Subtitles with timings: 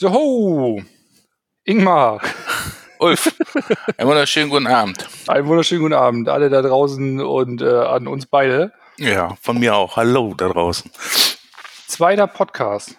[0.00, 0.82] So, ho!
[1.64, 2.22] Ingmar!
[3.00, 3.36] Ulf,
[3.98, 5.06] einen wunderschönen guten Abend.
[5.28, 8.72] Einen wunderschönen guten Abend, alle da draußen und äh, an uns beide.
[8.96, 9.96] Ja, von mir auch.
[9.98, 10.90] Hallo da draußen.
[11.86, 12.96] Zweiter Podcast.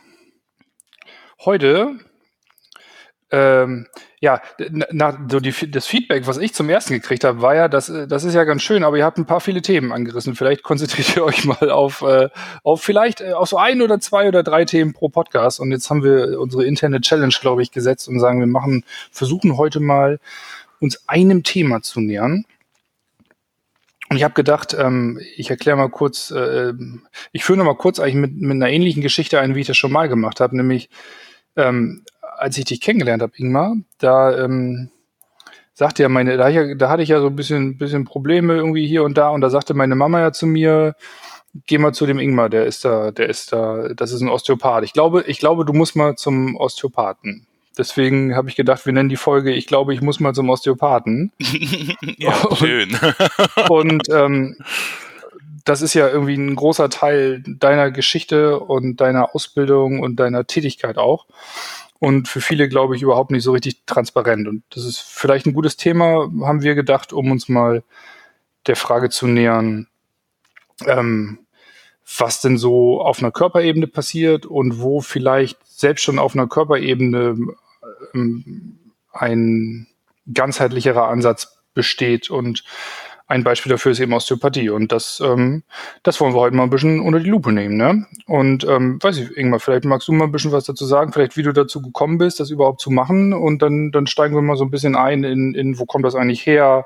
[1.44, 1.98] Heute
[3.32, 3.88] ähm,
[4.20, 4.42] ja,
[4.92, 8.08] na, so die, das Feedback, was ich zum ersten gekriegt habe, war ja, das, äh,
[8.08, 10.36] das ist ja ganz schön, aber ihr habt ein paar viele Themen angerissen.
[10.36, 12.30] Vielleicht konzentriert ihr euch mal auf, äh,
[12.64, 15.60] auf vielleicht äh, auf so ein oder zwei oder drei Themen pro Podcast.
[15.60, 19.58] Und jetzt haben wir unsere interne Challenge, glaube ich, gesetzt und sagen, wir machen, versuchen
[19.58, 20.20] heute mal
[20.80, 22.46] uns einem Thema zu nähern.
[24.10, 26.74] Und ich habe gedacht, ähm, ich erkläre mal kurz, äh,
[27.32, 29.78] ich führe noch mal kurz eigentlich mit, mit einer ähnlichen Geschichte ein, wie ich das
[29.78, 30.90] schon mal gemacht habe, nämlich
[31.56, 32.04] ähm,
[32.42, 34.90] als ich dich kennengelernt habe, Ingmar, da ähm,
[35.74, 39.04] sagte ja meine, da, da hatte ich ja so ein bisschen, bisschen Probleme irgendwie hier
[39.04, 40.96] und da und da sagte meine Mama ja zu mir,
[41.68, 44.84] geh mal zu dem Ingmar, der ist da, der ist da, das ist ein Osteopath.
[44.84, 47.46] Ich glaube, ich glaube, du musst mal zum Osteopathen.
[47.78, 51.32] Deswegen habe ich gedacht, wir nennen die Folge, ich glaube, ich muss mal zum Osteopathen.
[52.18, 52.98] ja, schön.
[53.70, 54.58] und ähm,
[55.64, 60.98] das ist ja irgendwie ein großer Teil deiner Geschichte und deiner Ausbildung und deiner Tätigkeit
[60.98, 61.28] auch
[62.02, 64.48] und für viele, glaube ich, überhaupt nicht so richtig transparent.
[64.48, 67.84] Und das ist vielleicht ein gutes Thema, haben wir gedacht, um uns mal
[68.66, 69.88] der Frage zu nähern,
[70.88, 71.46] ähm,
[72.18, 77.38] was denn so auf einer Körperebene passiert und wo vielleicht selbst schon auf einer Körperebene
[78.16, 78.80] ähm,
[79.12, 79.86] ein
[80.34, 82.64] ganzheitlicherer Ansatz besteht und
[83.32, 84.70] ein Beispiel dafür ist eben Osteopathie.
[84.70, 85.64] Und das, ähm,
[86.04, 87.78] das wollen wir heute mal ein bisschen unter die Lupe nehmen.
[87.78, 88.06] Ne?
[88.28, 91.38] Und ähm, weiß ich, Ingmar, vielleicht magst du mal ein bisschen was dazu sagen, vielleicht
[91.38, 93.34] wie du dazu gekommen bist, das überhaupt zu machen.
[93.34, 96.16] Und dann, dann steigen wir mal so ein bisschen ein in, in wo kommt das
[96.16, 96.86] eigentlich her?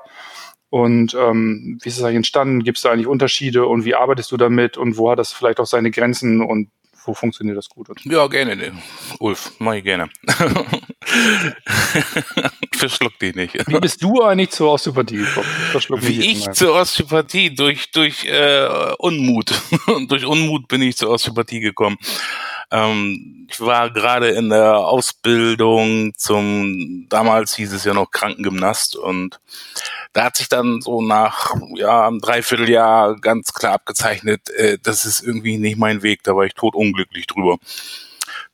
[0.70, 2.62] Und ähm, wie ist es eigentlich entstanden?
[2.62, 5.58] Gibt es da eigentlich Unterschiede und wie arbeitest du damit und wo hat das vielleicht
[5.58, 6.68] auch seine Grenzen und
[7.06, 7.88] wo funktioniert das gut?
[8.04, 8.72] Ja, gerne,
[9.18, 10.10] Ulf, mach ich gerne.
[12.74, 13.54] Verschluck dich nicht.
[13.68, 15.46] Wie bist du eigentlich zur Osteopathie gekommen?
[16.00, 17.54] Wie ich zur Osteopathie?
[17.54, 18.68] Durch, durch äh,
[18.98, 19.52] Unmut.
[20.08, 21.96] durch Unmut bin ich zur Osteopathie gekommen.
[22.70, 29.40] Ähm, ich war gerade in der Ausbildung zum, damals hieß es ja noch Krankengymnast und
[30.12, 35.22] da hat sich dann so nach ja, einem Dreivierteljahr ganz klar abgezeichnet, äh, das ist
[35.22, 37.58] irgendwie nicht mein Weg, da war ich tot unglücklich drüber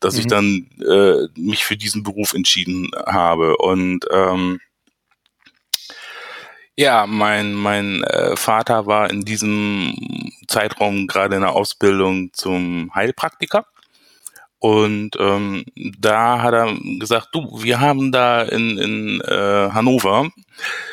[0.03, 0.21] dass mhm.
[0.21, 3.57] ich dann äh, mich für diesen Beruf entschieden habe.
[3.57, 4.61] Und ähm,
[6.77, 9.95] ja, mein, mein äh, Vater war in diesem
[10.49, 13.67] Zeitraum gerade in der Ausbildung zum Heilpraktiker.
[14.63, 20.31] Und ähm, da hat er gesagt, du, wir haben da in, in äh, Hannover,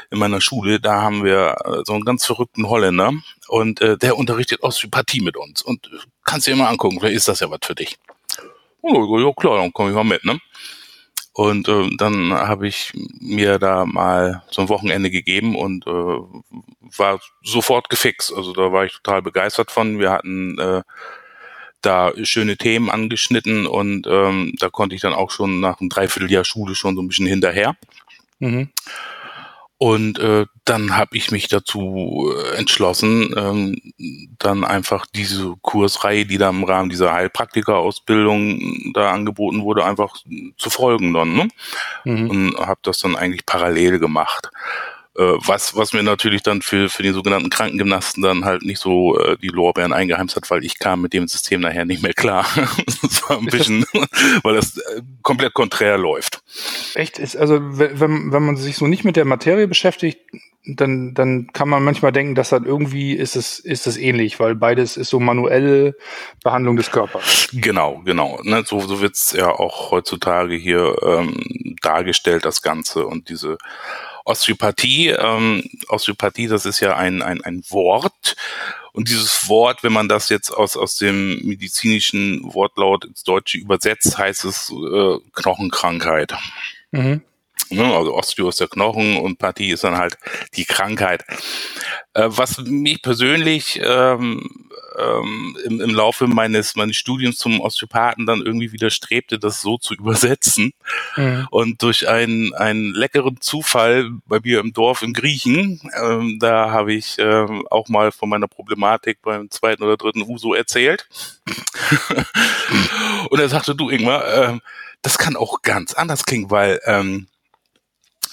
[0.09, 3.13] in meiner Schule, da haben wir äh, so einen ganz verrückten Holländer
[3.47, 5.62] und äh, der unterrichtet Osteopathie mit uns.
[5.62, 8.00] Und äh, kannst dir mal angucken, vielleicht ist das ja was für dich.
[8.81, 10.40] Oh, ja klar, dann komme ich mal mit, ne?
[11.34, 16.18] Und äh, dann habe ich mir da mal so ein Wochenende gegeben und äh,
[16.97, 18.34] war sofort gefixt.
[18.35, 20.00] Also da war ich total begeistert von.
[20.00, 20.81] Wir hatten äh,
[21.81, 26.45] da schöne Themen angeschnitten und ähm, da konnte ich dann auch schon nach einem Dreivierteljahr
[26.45, 27.75] Schule schon so ein bisschen hinterher.
[28.40, 28.69] Mhm.
[29.81, 33.94] Und äh, dann habe ich mich dazu äh, entschlossen, ähm,
[34.38, 40.17] dann einfach diese Kursreihe, die da im Rahmen dieser Heilpraktika-Ausbildung da angeboten wurde, einfach
[40.57, 41.34] zu folgen dann.
[41.34, 41.47] Ne?
[42.03, 42.29] Mhm.
[42.29, 44.51] Und habe das dann eigentlich parallel gemacht.
[45.19, 49.19] Äh, was, was mir natürlich dann für, für den sogenannten Krankengymnasten dann halt nicht so
[49.19, 52.47] äh, die Lorbeeren eingeheimst hat, weil ich kam mit dem System nachher nicht mehr klar.
[53.02, 53.84] das war ein bisschen,
[54.44, 56.41] weil das äh, komplett konträr läuft.
[56.96, 57.19] Echt?
[57.19, 60.22] Ist, also wenn, wenn man sich so nicht mit der Materie beschäftigt,
[60.66, 64.55] dann, dann kann man manchmal denken, dass dann irgendwie ist es, ist es ähnlich, weil
[64.55, 65.96] beides ist so manuelle
[66.43, 67.49] Behandlung des Körpers.
[67.52, 68.40] Genau, genau.
[68.43, 73.58] Ne, so so wird's ja auch heutzutage hier ähm, dargestellt, das Ganze und diese
[74.29, 78.35] Osteopathie, ähm, Osteopathie, das ist ja ein, ein, ein Wort.
[78.93, 84.17] Und dieses Wort, wenn man das jetzt aus, aus dem medizinischen Wortlaut ins Deutsche übersetzt,
[84.17, 86.35] heißt es äh, Knochenkrankheit.
[86.91, 87.22] Mhm.
[87.72, 90.17] Ne, also Osteo ist der Knochen und Pathie ist dann halt
[90.55, 91.23] die Krankheit.
[92.14, 94.68] Äh, was mich persönlich ähm,
[94.99, 99.93] ähm, im, im Laufe meines, meines Studiums zum Osteopathen dann irgendwie widerstrebte, das so zu
[99.93, 100.73] übersetzen.
[101.16, 101.47] Mhm.
[101.51, 106.93] Und durch einen, einen leckeren Zufall bei mir im Dorf in Griechen, ähm, da habe
[106.93, 111.07] ich ähm, auch mal von meiner Problematik beim zweiten oder dritten Uso erzählt.
[113.29, 114.61] und er sagte, du Ingmar, ähm,
[115.02, 117.28] das kann auch ganz anders klingen, weil ähm,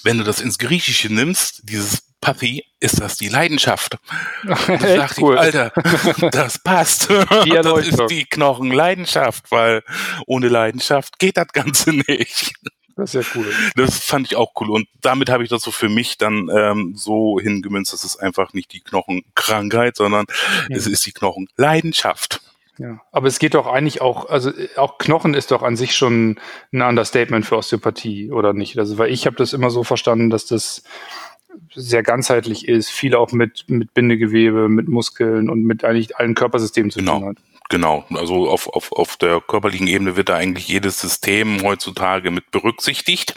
[0.02, 3.98] wenn du das ins Griechische nimmst, dieses Papi, ist das die Leidenschaft?
[4.66, 5.34] Da dachte cool.
[5.34, 5.72] ich, Alter,
[6.32, 7.08] das passt.
[7.44, 9.84] Die das ist die Knochenleidenschaft, weil
[10.26, 12.52] ohne Leidenschaft geht das Ganze nicht.
[12.96, 13.52] Das ist ja cool.
[13.76, 14.70] Das fand ich auch cool.
[14.70, 18.54] Und damit habe ich das so für mich dann ähm, so hingemünzt, dass es einfach
[18.54, 20.26] nicht die Knochenkrankheit, sondern
[20.68, 20.74] mhm.
[20.74, 22.40] es ist die Knochenleidenschaft.
[22.78, 26.40] Ja, aber es geht doch eigentlich auch, also auch Knochen ist doch an sich schon
[26.72, 28.78] ein Understatement für Osteopathie, oder nicht?
[28.78, 30.82] Also, weil ich habe das immer so verstanden, dass das
[31.74, 36.90] sehr ganzheitlich ist, viel auch mit, mit Bindegewebe, mit Muskeln und mit eigentlich allen Körpersystemen
[36.90, 37.20] zu genau.
[37.20, 37.36] tun hat.
[37.68, 42.52] Genau, also auf, auf, auf der körperlichen Ebene wird da eigentlich jedes System heutzutage mit
[42.52, 43.34] berücksichtigt.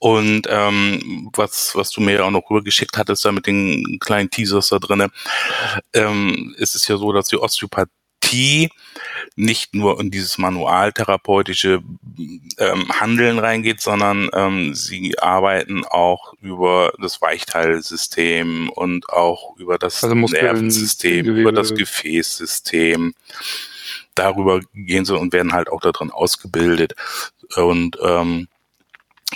[0.00, 4.30] Und ähm, was, was du mir ja auch noch rübergeschickt hattest, da mit den kleinen
[4.30, 5.10] Teasers da drinnen,
[5.92, 7.92] ähm, ist es ja so, dass die Osteopathie
[8.28, 8.70] Therapie
[9.36, 11.82] nicht nur in dieses manualtherapeutische
[12.58, 20.02] ähm, Handeln reingeht, sondern ähm, sie arbeiten auch über das Weichteilsystem und auch über das
[20.02, 21.40] also Nervensystem, Gewebe.
[21.40, 23.14] über das Gefäßsystem.
[24.14, 26.94] Darüber gehen sie und werden halt auch darin ausgebildet.
[27.54, 28.48] Und ähm,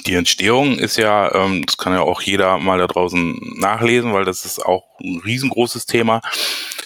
[0.06, 4.24] die Entstehung ist ja, ähm, das kann ja auch jeder mal da draußen nachlesen, weil
[4.24, 6.20] das ist auch ein riesengroßes Thema.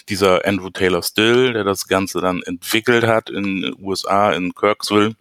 [0.09, 5.15] Dieser Andrew Taylor Still, der das Ganze dann entwickelt hat in den USA, in Kirksville,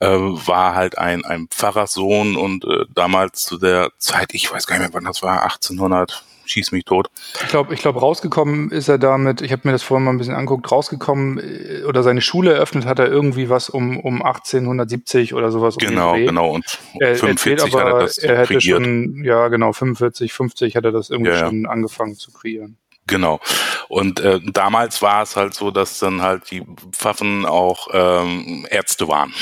[0.00, 4.78] äh, war halt ein, ein Pfarrerssohn und äh, damals zu der Zeit, ich weiß gar
[4.78, 7.08] nicht mehr, wann das war, 1800, schieß mich tot.
[7.42, 10.18] Ich glaube, ich glaube, rausgekommen ist er damit, ich habe mir das vorhin mal ein
[10.18, 15.34] bisschen anguckt, rausgekommen äh, oder seine Schule eröffnet hat er irgendwie was um, um 1870
[15.34, 15.76] oder sowas.
[15.78, 16.50] Genau, um genau.
[16.50, 18.62] Und er, 45 aber, hat er das er hätte kreiert.
[18.62, 22.76] schon, ja genau, 45, 50 hat er das irgendwie ja, schon angefangen zu kreieren.
[23.06, 23.40] Genau.
[23.88, 29.08] Und äh, damals war es halt so, dass dann halt die Pfaffen auch ähm, Ärzte
[29.08, 29.34] waren.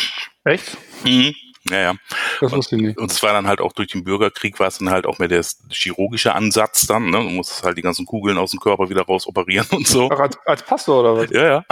[0.44, 0.76] Echt?
[1.04, 1.34] Mhm.
[1.70, 1.94] Ja, ja.
[2.40, 2.98] Das wusste ich nicht.
[2.98, 5.28] Und es war dann halt auch durch den Bürgerkrieg war es dann halt auch mehr
[5.28, 7.18] der chirurgische Ansatz dann, ne?
[7.18, 10.08] Du musst halt die ganzen Kugeln aus dem Körper wieder raus operieren und so.
[10.12, 11.30] Ach, als, als Pastor oder was?
[11.30, 11.64] Ja, ja.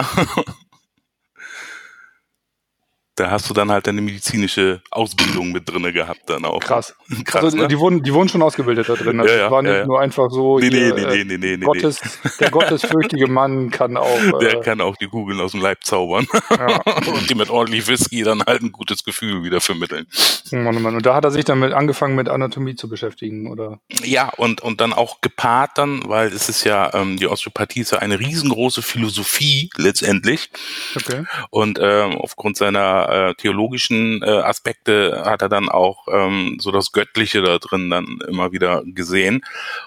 [3.17, 6.59] Da hast du dann halt deine medizinische Ausbildung mit drinne gehabt dann auch.
[6.59, 6.95] Krass.
[7.25, 7.67] Krass also, ne?
[7.67, 9.17] die, wurden, die wurden schon ausgebildet da drin.
[9.17, 11.65] Das ja, ja, war nicht ja, nur einfach so, nee, hier, nee, nee, nee, nee,
[11.65, 12.31] Gottes, nee.
[12.39, 14.07] der gottesfürchtige Mann kann auch.
[14.39, 16.27] Der äh, kann auch die Kugeln aus dem Leib zaubern.
[17.07, 20.05] Und die mit ordentlich Whisky dann halt ein gutes Gefühl wieder vermitteln.
[20.51, 20.95] Mann, oh Mann.
[20.95, 23.79] Und da hat er sich dann mit angefangen mit Anatomie zu beschäftigen, oder?
[24.03, 27.91] Ja, und, und dann auch gepaart dann, weil es ist ja, ähm, die Osteopathie ist
[27.91, 30.51] ja eine riesengroße Philosophie letztendlich.
[30.95, 31.23] Okay.
[31.49, 36.91] Und ähm, aufgrund seiner äh, theologischen äh, Aspekte hat er dann auch ähm, so das
[36.91, 39.41] Göttliche da drin dann immer wieder gesehen.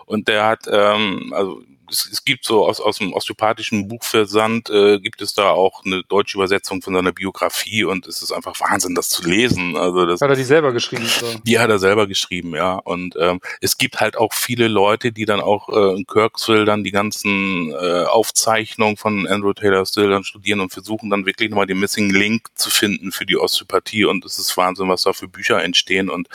[0.06, 4.99] Und der hat, ähm, also es, es gibt so aus, aus dem osteopathischen Buchversand, äh,
[5.01, 8.95] gibt es da auch eine deutsche Übersetzung von seiner Biografie und es ist einfach Wahnsinn,
[8.95, 9.77] das zu lesen.
[9.77, 11.07] Also das, hat er die selber geschrieben?
[11.07, 11.27] So.
[11.45, 12.75] Die hat er selber geschrieben, ja.
[12.75, 16.85] Und ähm, es gibt halt auch viele Leute, die dann auch äh, in Kirksville dann
[16.85, 21.67] die ganzen äh, Aufzeichnungen von Andrew Taylor Still dann studieren und versuchen dann wirklich nochmal
[21.67, 25.29] den Missing Link zu finden für die Osteopathie und es ist Wahnsinn, was da für
[25.29, 26.29] Bücher entstehen und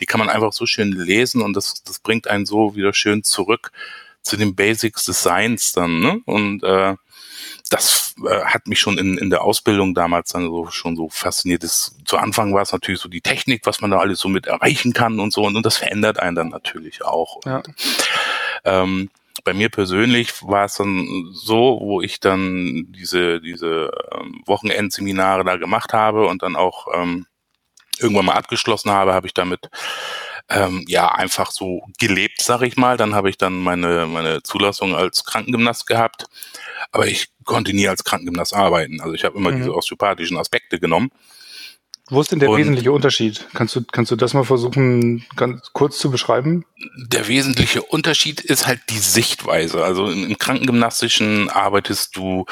[0.00, 3.22] die kann man einfach so schön lesen und das, das bringt einen so wieder schön
[3.22, 3.70] zurück
[4.22, 6.20] zu den Basics des Seins dann, ne?
[6.26, 6.94] Und äh,
[7.70, 11.62] das äh, hat mich schon in, in der Ausbildung damals dann so schon so fasziniert.
[11.62, 14.46] Das, zu Anfang war es natürlich so die Technik, was man da alles so mit
[14.46, 17.40] erreichen kann und so, und, und das verändert einen dann natürlich auch.
[17.44, 17.58] Ja.
[17.58, 17.74] Und,
[18.64, 19.10] ähm,
[19.44, 25.56] bei mir persönlich war es dann so, wo ich dann diese, diese ähm, Wochenendseminare da
[25.56, 27.26] gemacht habe und dann auch ähm,
[27.98, 29.70] irgendwann mal abgeschlossen habe, habe ich damit
[30.50, 32.96] ähm, ja einfach so gelebt, sag ich mal.
[32.96, 36.26] Dann habe ich dann meine, meine Zulassung als Krankengymnast gehabt,
[36.92, 39.00] aber ich konnte nie als Krankengymnast arbeiten.
[39.00, 39.58] Also ich habe immer mhm.
[39.58, 41.10] diese osteopathischen Aspekte genommen.
[42.10, 43.46] Wo ist denn der Und wesentliche Unterschied?
[43.54, 46.64] Kannst du, kannst du das mal versuchen, ganz kurz zu beschreiben?
[46.96, 49.84] Der wesentliche Unterschied ist halt die Sichtweise.
[49.84, 52.46] Also im Krankengymnastischen arbeitest du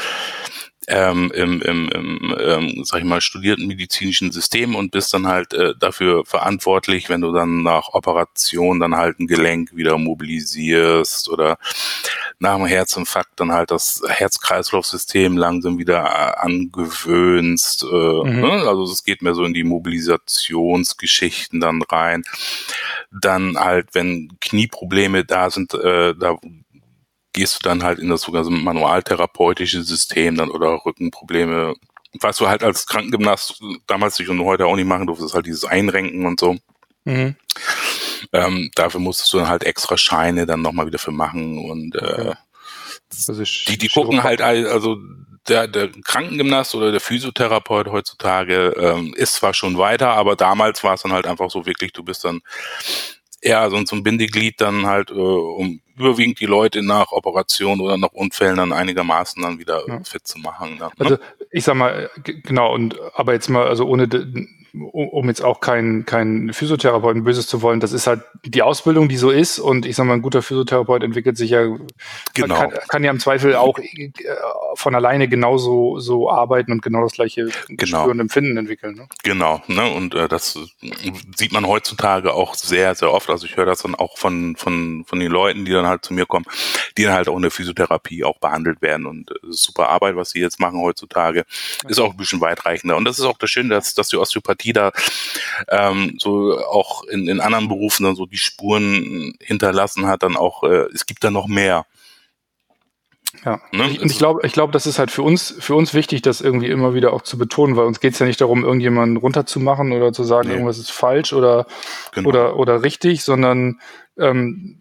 [0.89, 5.53] ähm, im, im, im ähm, sag ich mal, studierten medizinischen System und bist dann halt
[5.53, 11.59] äh, dafür verantwortlich, wenn du dann nach Operation dann halt ein Gelenk wieder mobilisierst oder
[12.39, 17.83] nach dem Herzinfarkt dann halt das Herz-Kreislauf-System langsam wieder äh, angewöhnst.
[17.83, 18.41] Äh, mhm.
[18.41, 18.65] ne?
[18.67, 22.23] Also es geht mehr so in die Mobilisationsgeschichten dann rein.
[23.11, 26.37] Dann halt, wenn Knieprobleme da sind, äh, da
[27.39, 31.75] gehst du dann halt in das sogenannte manualtherapeutische System dann oder Rückenprobleme.
[32.21, 35.65] Was du halt als Krankengymnast damals nicht und heute auch nicht machen durftest, halt dieses
[35.65, 36.57] Einrenken und so.
[37.05, 37.37] Mhm.
[38.33, 42.35] Ähm, dafür musstest du dann halt extra Scheine dann nochmal wieder für machen und äh,
[43.29, 44.99] also die, die gucken halt, also
[45.49, 50.95] der, der Krankengymnast oder der Physiotherapeut heutzutage ähm, ist zwar schon weiter, aber damals war
[50.95, 52.41] es dann halt einfach so wirklich, du bist dann
[53.41, 57.97] eher so, so ein Bindeglied dann halt, äh, um überwiegend die Leute nach Operationen oder
[57.97, 60.01] nach Unfällen dann einigermaßen dann wieder ja.
[60.05, 60.77] fit zu machen.
[60.79, 61.05] Dann, ne?
[61.05, 61.19] Also
[61.51, 64.07] ich sag mal, genau, und aber jetzt mal, also ohne
[64.75, 69.17] um jetzt auch kein, kein Physiotherapeuten Böses zu wollen, das ist halt die Ausbildung, die
[69.17, 69.59] so ist.
[69.59, 71.67] Und ich sag mal, ein guter Physiotherapeut entwickelt sich ja,
[72.35, 72.55] genau.
[72.55, 74.11] kann, kann ja im Zweifel auch äh,
[74.75, 78.03] von alleine genauso so arbeiten und genau das gleiche genau.
[78.03, 78.95] Spür und Empfinden entwickeln.
[78.95, 79.09] Ne?
[79.23, 79.89] Genau, ne?
[79.91, 80.59] Und äh, das
[81.37, 83.31] sieht man heutzutage auch sehr, sehr oft.
[83.31, 86.15] Also ich höre das dann auch von, von, von den Leuten, die dann halt zu
[86.15, 86.47] mir kommen,
[86.97, 89.07] die dann halt auch in der Physiotherapie auch behandelt werden.
[89.07, 91.45] Und äh, super Arbeit, was sie jetzt machen heutzutage,
[91.89, 92.97] ist auch ein bisschen weitreichender.
[92.97, 94.93] Und das ist auch das Schöne, dass, dass die Osteopathie Demokratie da
[95.69, 100.63] ähm, so auch in, in anderen Berufen dann so die Spuren hinterlassen hat, dann auch,
[100.65, 101.87] äh, es gibt da noch mehr.
[103.45, 103.85] Ja, ne?
[104.01, 106.69] und ich glaube, ich glaube, das ist halt für uns, für uns wichtig, das irgendwie
[106.69, 110.13] immer wieder auch zu betonen, weil uns geht es ja nicht darum, irgendjemanden runterzumachen oder
[110.13, 110.55] zu sagen, nee.
[110.55, 111.67] irgendwas ist falsch oder,
[112.13, 112.29] genau.
[112.29, 113.81] oder, oder richtig, sondern
[114.19, 114.81] ähm,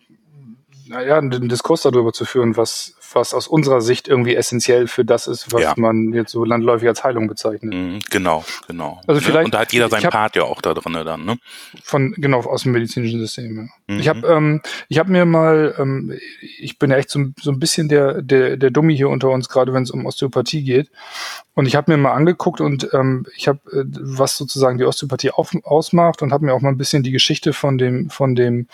[0.88, 5.28] naja, einen Diskurs darüber zu führen, was, was aus unserer Sicht irgendwie essentiell für das
[5.28, 5.74] ist, was ja.
[5.78, 7.74] man jetzt so landläufig als Heilung bezeichnet.
[7.74, 9.02] Mhm, genau, genau.
[9.08, 11.38] Also vielleicht, Und da hat jeder seinen Part ja auch da drin dann, ne?
[11.84, 13.94] Von, genau, aus dem medizinischen System, ja.
[13.94, 14.00] Mhm.
[14.00, 16.18] Ich habe ähm, ich hab mir mal, ähm,
[16.60, 19.50] ich bin ja echt so, so ein bisschen der, der, der Dummi hier unter uns,
[19.50, 20.90] gerade wenn es um Osteopathie geht.
[21.54, 25.32] Und ich habe mir mal angeguckt und ähm, ich habe, äh, was sozusagen die Osteopathie
[25.32, 28.68] auf, ausmacht und habe mir auch mal ein bisschen die Geschichte von dem, von dem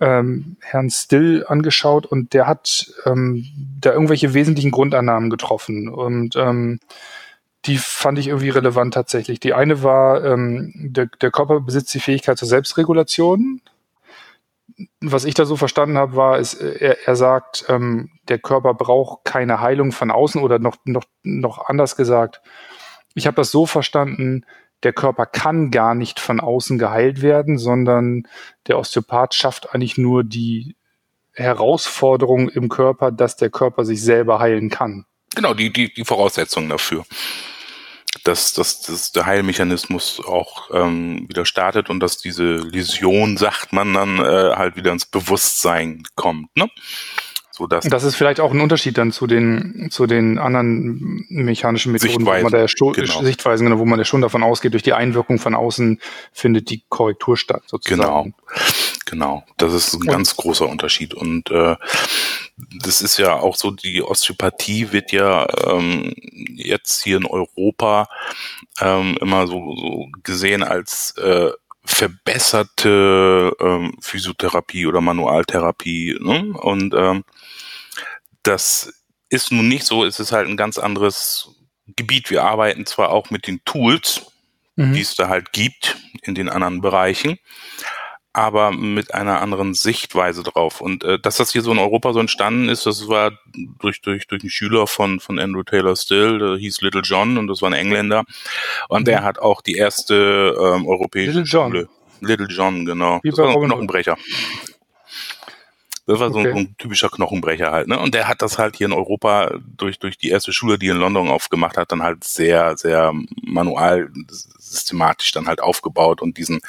[0.00, 3.44] ähm, Herrn Still angeschaut und der hat ähm,
[3.80, 5.88] da irgendwelche wesentlichen Grundannahmen getroffen.
[5.88, 6.80] Und ähm,
[7.64, 9.40] die fand ich irgendwie relevant tatsächlich.
[9.40, 13.60] Die eine war, ähm, der, der Körper besitzt die Fähigkeit zur Selbstregulation.
[15.00, 19.24] Was ich da so verstanden habe, war, ist, er, er sagt, ähm, der Körper braucht
[19.24, 22.40] keine Heilung von außen oder noch, noch, noch anders gesagt.
[23.14, 24.44] Ich habe das so verstanden,
[24.82, 28.26] der Körper kann gar nicht von außen geheilt werden, sondern
[28.66, 30.76] der Osteopath schafft eigentlich nur die
[31.32, 35.04] Herausforderung im Körper, dass der Körper sich selber heilen kann.
[35.34, 37.04] Genau, die, die, die Voraussetzungen dafür.
[38.24, 43.94] Dass, dass, dass der Heilmechanismus auch ähm, wieder startet und dass diese Läsion, sagt man
[43.94, 46.54] dann, äh, halt wieder ins Bewusstsein kommt.
[46.56, 46.68] Ne?
[47.58, 51.90] So dass das ist vielleicht auch ein Unterschied dann zu den, zu den anderen mechanischen
[51.90, 53.20] Methoden, wo man da schon, genau.
[53.20, 56.00] Sichtweisen, genau, wo man ja schon davon ausgeht, durch die Einwirkung von außen
[56.32, 58.00] findet die Korrektur statt, sozusagen.
[58.00, 58.26] Genau.
[59.06, 61.14] Genau, das ist ein ganz großer Unterschied.
[61.14, 61.76] Und äh,
[62.84, 66.14] das ist ja auch so, die Osteopathie wird ja ähm,
[66.54, 68.08] jetzt hier in Europa
[68.80, 71.50] ähm, immer so, so gesehen als äh,
[71.88, 76.18] verbesserte ähm, Physiotherapie oder Manualtherapie.
[76.20, 76.52] Ne?
[76.52, 77.24] Und ähm,
[78.48, 81.50] das ist nun nicht so, es ist halt ein ganz anderes
[81.96, 82.30] Gebiet.
[82.30, 84.32] Wir arbeiten zwar auch mit den Tools,
[84.76, 84.94] mhm.
[84.94, 87.38] die es da halt gibt in den anderen Bereichen,
[88.32, 90.80] aber mit einer anderen Sichtweise drauf.
[90.80, 93.32] Und äh, dass das hier so in Europa so entstanden ist, das war
[93.80, 97.48] durch, durch, durch einen Schüler von, von Andrew Taylor Still, der hieß Little John und
[97.48, 98.24] das war ein Engländer.
[98.88, 99.04] Und mhm.
[99.06, 101.72] der hat auch die erste ähm, europäische Little John.
[101.72, 101.88] Schule.
[102.20, 103.20] Little John, genau.
[103.22, 104.16] Wie das war ein Knochenbrecher.
[106.08, 106.52] Das war so, okay.
[106.52, 107.98] ein, typischer Knochenbrecher halt, ne?
[107.98, 110.96] Und der hat das halt hier in Europa durch, durch die erste Schule, die in
[110.96, 113.12] London aufgemacht hat, dann halt sehr, sehr
[113.42, 114.10] manual,
[114.58, 116.60] systematisch dann halt aufgebaut und diesen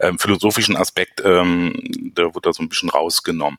[0.00, 1.74] ähm, philosophischen Aspekt, ähm,
[2.16, 3.58] der wird da so ein bisschen rausgenommen.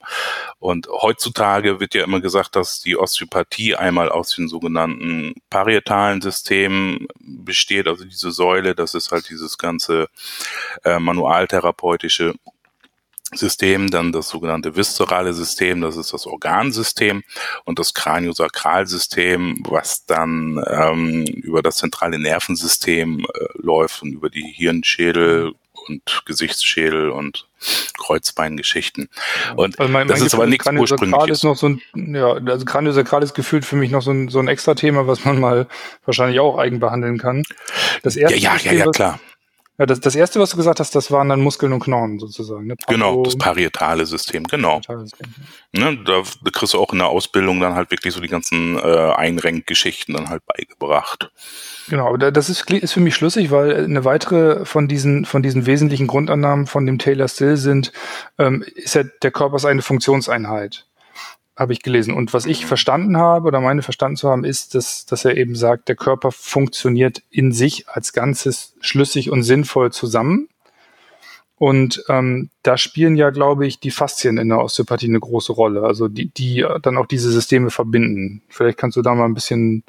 [0.57, 7.05] Und heutzutage wird ja immer gesagt, dass die Osteopathie einmal aus den sogenannten parietalen Systemen
[7.19, 10.07] besteht, also diese Säule, das ist halt dieses ganze
[10.83, 12.33] äh, manualtherapeutische
[13.37, 17.23] System, dann das sogenannte viszerale System, das ist das Organsystem
[17.65, 24.53] und das Kraniosakralsystem, was dann ähm, über das zentrale Nervensystem äh, läuft und über die
[24.55, 25.53] Hirnschädel
[25.87, 27.47] und Gesichtsschädel und
[27.97, 29.09] Kreuzbeingeschichten.
[29.55, 31.39] Und also mein, das mein ist aber nichts ursprüngliches.
[31.39, 34.39] Ist noch so ein, ja, also Kraniosakral ist gefühlt für mich noch so ein, so
[34.39, 35.67] ein extra Thema, was man mal
[36.05, 37.43] wahrscheinlich auch eigen behandeln kann.
[38.01, 39.19] Das erste ja, ja, System, ja, ja, klar.
[39.83, 42.67] Ja, das, das erste, was du gesagt hast, das waren dann Muskeln und Knochen sozusagen.
[42.67, 42.75] Ne?
[42.87, 44.77] genau, das parietale System, genau.
[44.77, 45.27] System,
[45.75, 45.91] ja.
[45.91, 48.77] ne, da, da kriegst du auch in der Ausbildung dann halt wirklich so die ganzen
[48.77, 51.33] äh, Einrenkgeschichten dann halt beigebracht.
[51.89, 55.65] Genau, aber das ist, ist für mich schlüssig, weil eine weitere von diesen, von diesen
[55.65, 57.91] wesentlichen Grundannahmen von dem Taylor Still sind,
[58.39, 60.85] ähm, ist ja, der Körper ist eine Funktionseinheit
[61.55, 62.13] habe ich gelesen.
[62.13, 65.55] Und was ich verstanden habe oder meine verstanden zu haben, ist, dass, dass er eben
[65.55, 70.49] sagt, der Körper funktioniert in sich als Ganzes schlüssig und sinnvoll zusammen.
[71.57, 75.83] Und ähm, da spielen ja, glaube ich, die Faszien in der Osteopathie eine große Rolle,
[75.83, 78.41] also die, die dann auch diese Systeme verbinden.
[78.49, 79.83] Vielleicht kannst du da mal ein bisschen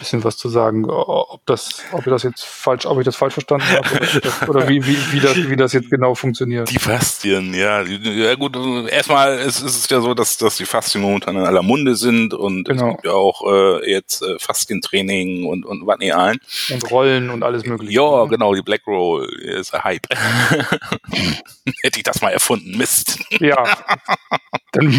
[0.00, 3.34] bisschen was zu sagen, ob das, ob ich das jetzt falsch, ob ich das falsch
[3.34, 6.68] verstanden habe oder, oder wie, wie, wie, das, wie das jetzt genau funktioniert.
[6.70, 7.82] Die Faszien, ja.
[7.82, 8.56] Ja gut,
[8.88, 12.34] erstmal ist, ist es ja so, dass, dass die Faszien momentan in aller Munde sind
[12.34, 12.88] und genau.
[12.88, 16.38] es gibt ja auch äh, jetzt äh, Faszientraining und, und was nicht ein.
[16.70, 17.92] Und Rollen und alles mögliche.
[17.92, 20.06] Ja, genau, die Black Roll ist ein Hype.
[21.82, 23.18] Hätte ich das mal erfunden, Mist.
[23.38, 23.62] Ja.
[24.72, 24.90] Dann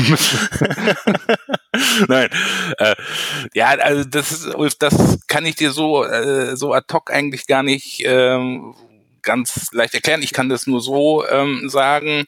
[2.07, 2.29] Nein.
[2.77, 2.95] Äh,
[3.53, 4.90] ja, also das ist, das
[5.27, 8.75] kann ich dir so, äh, so ad hoc eigentlich gar nicht ähm,
[9.21, 10.23] ganz leicht erklären.
[10.23, 12.25] Ich kann das nur so ähm, sagen,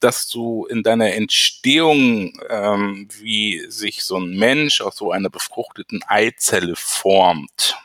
[0.00, 6.02] dass du in deiner Entstehung, ähm, wie sich so ein Mensch aus so einer befruchteten
[6.06, 7.76] Eizelle formt,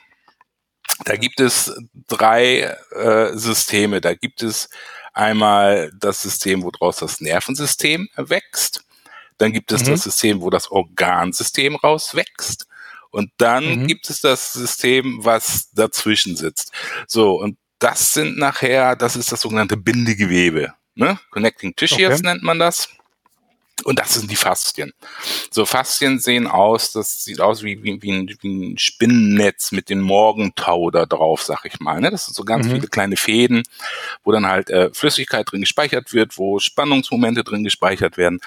[1.03, 1.73] da gibt es
[2.07, 3.99] drei äh, Systeme.
[4.01, 4.69] Da gibt es
[5.13, 8.83] einmal das System, woraus das Nervensystem wächst.
[9.37, 9.91] Dann gibt es mhm.
[9.91, 12.67] das System, wo das Organsystem rauswächst.
[13.15, 13.87] Und dann mhm.
[13.87, 16.73] gibt es das System, was dazwischen sitzt.
[17.07, 20.73] So, und das sind nachher, das ist das sogenannte Bindegewebe.
[20.95, 21.17] Ne?
[21.31, 22.21] Connecting Tissues okay.
[22.23, 22.89] nennt man das.
[23.83, 24.93] Und das sind die Faszien.
[25.51, 29.89] So Faszien sehen aus, das sieht aus wie, wie, wie, ein, wie ein Spinnennetz mit
[29.89, 31.99] den Morgentau da drauf, sag ich mal.
[31.99, 32.09] Ne?
[32.09, 32.71] Das sind so ganz mhm.
[32.71, 33.63] viele kleine Fäden,
[34.23, 38.39] wo dann halt äh, Flüssigkeit drin gespeichert wird, wo Spannungsmomente drin gespeichert werden.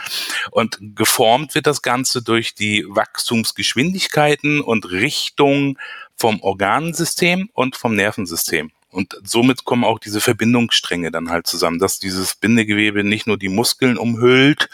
[0.50, 5.78] Und geformt wird das Ganze durch die Wachstumsgeschwindigkeiten und Richtung
[6.16, 8.72] vom Organsystem und vom Nervensystem.
[8.90, 13.50] Und somit kommen auch diese Verbindungsstränge dann halt zusammen, dass dieses Bindegewebe nicht nur die
[13.50, 14.70] Muskeln umhüllt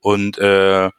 [0.00, 0.90] und äh,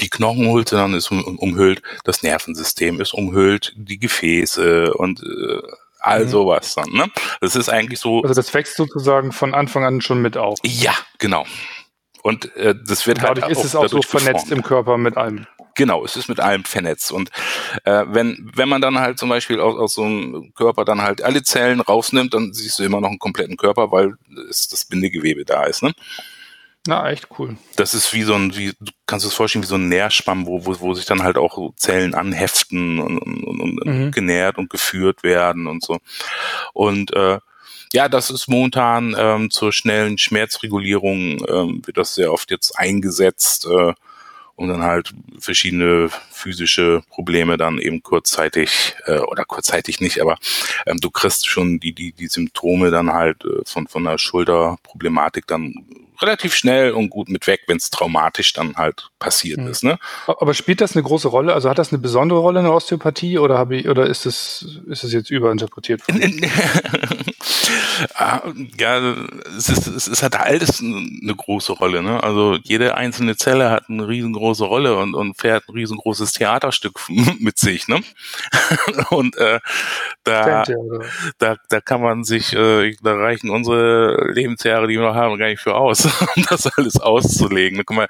[0.00, 5.60] die Knochenhülse dann ist um, umhüllt, das Nervensystem ist umhüllt, die Gefäße und äh,
[6.00, 6.28] all mhm.
[6.28, 6.90] sowas dann.
[6.90, 7.06] Ne?
[7.40, 8.22] Das ist eigentlich so.
[8.22, 10.58] Also das wächst sozusagen von Anfang an schon mit auf.
[10.64, 11.44] Ja, genau.
[12.22, 14.52] Und äh, das wird und dadurch halt ist es auch so vernetzt geformt.
[14.52, 15.46] im Körper mit allem.
[15.76, 17.12] Genau, es ist mit allem vernetzt.
[17.12, 17.30] Und
[17.84, 21.22] äh, wenn, wenn man dann halt zum Beispiel aus, aus so einem Körper dann halt
[21.22, 24.14] alle Zellen rausnimmt, dann siehst du immer noch einen kompletten Körper, weil
[24.50, 25.82] es das Bindegewebe da ist.
[25.82, 25.92] Ne?
[26.90, 27.56] Na, echt cool.
[27.76, 30.66] Das ist wie so ein, wie, du kannst es vorstellen, wie so ein Nährschwamm, wo,
[30.66, 34.10] wo, wo sich dann halt auch Zellen anheften und, und, und mhm.
[34.10, 36.00] genährt und geführt werden und so.
[36.72, 37.38] Und äh,
[37.92, 43.66] ja, das ist momentan ähm, zur schnellen Schmerzregulierung, ähm, wird das sehr oft jetzt eingesetzt.
[43.66, 43.92] Äh,
[44.56, 50.36] um dann halt verschiedene physische Probleme dann eben kurzzeitig äh, oder kurzzeitig nicht, aber
[50.86, 55.46] ähm, du kriegst schon die die die Symptome dann halt äh, von von der Schulterproblematik
[55.46, 55.86] dann
[56.22, 59.68] relativ schnell und gut mit weg, wenn es traumatisch dann halt passiert mhm.
[59.68, 59.84] ist.
[59.84, 59.98] Ne?
[60.26, 61.54] Aber spielt das eine große Rolle?
[61.54, 64.80] Also hat das eine besondere Rolle in der Osteopathie oder habe ich oder ist es
[64.86, 66.02] ist es jetzt überinterpretiert?
[68.14, 68.40] Ah,
[68.78, 69.14] ja,
[69.56, 72.02] es ist, es ist halt alles eine große Rolle.
[72.02, 72.22] Ne?
[72.22, 76.98] Also jede einzelne Zelle hat eine riesengroße Rolle und, und fährt ein riesengroßes Theaterstück
[77.38, 77.88] mit sich.
[77.88, 78.00] Ne?
[79.10, 79.60] und äh,
[80.24, 80.64] da,
[81.38, 85.48] da, da kann man sich, äh, da reichen unsere Lebensjahre, die wir noch haben, gar
[85.48, 87.82] nicht für aus, um das alles auszulegen.
[87.84, 88.08] Guck mal,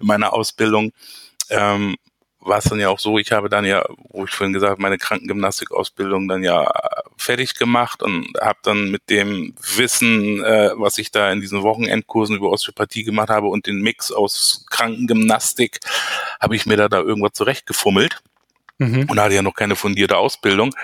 [0.00, 0.92] in meiner Ausbildung
[1.50, 1.96] ähm,
[2.44, 4.82] war es dann ja auch so, ich habe dann ja, wo ich vorhin gesagt habe,
[4.82, 6.70] meine Krankengymnastikausbildung dann ja
[7.16, 12.36] fertig gemacht und habe dann mit dem Wissen, äh, was ich da in diesen Wochenendkursen
[12.36, 15.80] über Osteopathie gemacht habe und den Mix aus Krankengymnastik,
[16.40, 18.22] habe ich mir da, da irgendwas zurechtgefummelt
[18.78, 19.08] mhm.
[19.08, 20.74] und hatte ja noch keine fundierte Ausbildung.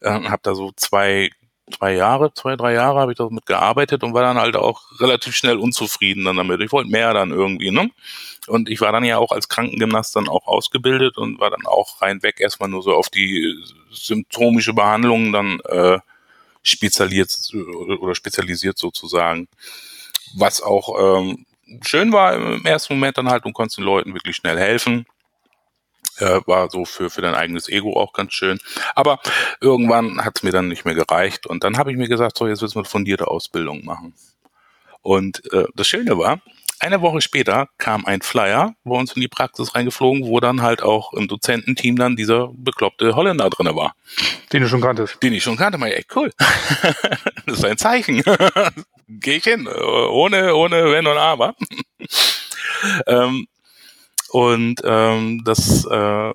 [0.00, 1.30] Äh, habe da so zwei
[1.70, 5.36] zwei Jahre, zwei, drei Jahre habe ich damit gearbeitet und war dann halt auch relativ
[5.36, 6.60] schnell unzufrieden dann damit.
[6.60, 7.90] Ich wollte mehr dann irgendwie, ne?
[8.48, 12.02] Und ich war dann ja auch als Krankengymnast dann auch ausgebildet und war dann auch
[12.02, 13.54] reinweg erstmal nur so auf die
[13.90, 15.98] symptomische Behandlung dann äh,
[16.62, 17.30] spezialisiert
[18.00, 19.46] oder spezialisiert sozusagen.
[20.34, 21.46] Was auch ähm,
[21.82, 25.06] schön war im ersten Moment dann halt, du konntest den Leuten wirklich schnell helfen
[26.18, 28.58] äh, war so für, für dein eigenes Ego auch ganz schön.
[28.94, 29.20] Aber
[29.60, 32.46] irgendwann hat es mir dann nicht mehr gereicht und dann habe ich mir gesagt, so
[32.46, 34.14] jetzt willst du eine fundierte Ausbildung machen.
[35.02, 36.40] Und äh, das Schöne war,
[36.82, 40.82] eine Woche später kam ein Flyer bei uns in die Praxis reingeflogen, wo dann halt
[40.82, 43.94] auch im Dozententeam dann dieser bekloppte Holländer drinne war.
[44.52, 45.22] Den du schon kanntest.
[45.22, 45.78] Den ich schon kannte.
[45.78, 46.32] Mal, ey, cool.
[47.46, 48.22] das ist ein Zeichen.
[49.08, 49.68] Gehe ich hin.
[49.68, 51.54] Ohne, ohne Wenn und Aber.
[53.06, 53.46] ähm,
[54.32, 56.32] und ähm, das, äh,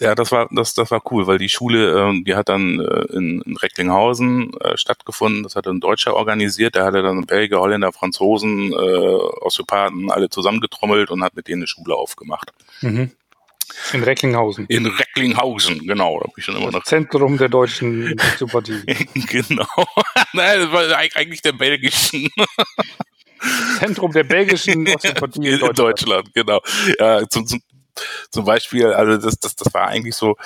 [0.00, 3.04] ja, das war das, das war cool, weil die Schule, äh, die hat dann äh,
[3.14, 5.42] in, in Recklinghausen äh, stattgefunden.
[5.42, 6.74] Das hat ein Deutscher organisiert.
[6.74, 11.66] Der hatte dann Belgier, Holländer, Franzosen, äh, Osteopathen alle zusammengetrommelt und hat mit denen eine
[11.66, 12.50] Schule aufgemacht.
[12.80, 13.10] Mhm.
[13.92, 14.64] In Recklinghausen.
[14.68, 16.20] In Recklinghausen, genau.
[16.20, 16.84] Da ich schon immer noch.
[16.84, 18.84] Zentrum der deutschen Osteopathie.
[19.28, 19.66] genau.
[20.32, 22.30] Nein, das war eigentlich der belgischen.
[23.78, 25.78] Zentrum der belgischen Osteopathie in Deutschland.
[25.78, 26.60] Deutschland genau.
[26.98, 27.60] Ja, zum, zum,
[28.30, 30.36] zum Beispiel, also das, das, das war eigentlich so,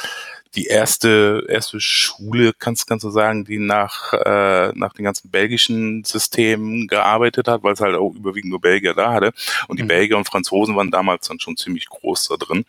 [0.54, 6.04] die erste erste Schule, kannst kannst du sagen, die nach äh, nach den ganzen belgischen
[6.04, 9.32] Systemen gearbeitet hat, weil es halt auch überwiegend nur Belgier da hatte
[9.68, 9.88] und die mhm.
[9.88, 12.64] Belgier und Franzosen waren damals dann schon ziemlich groß da drin.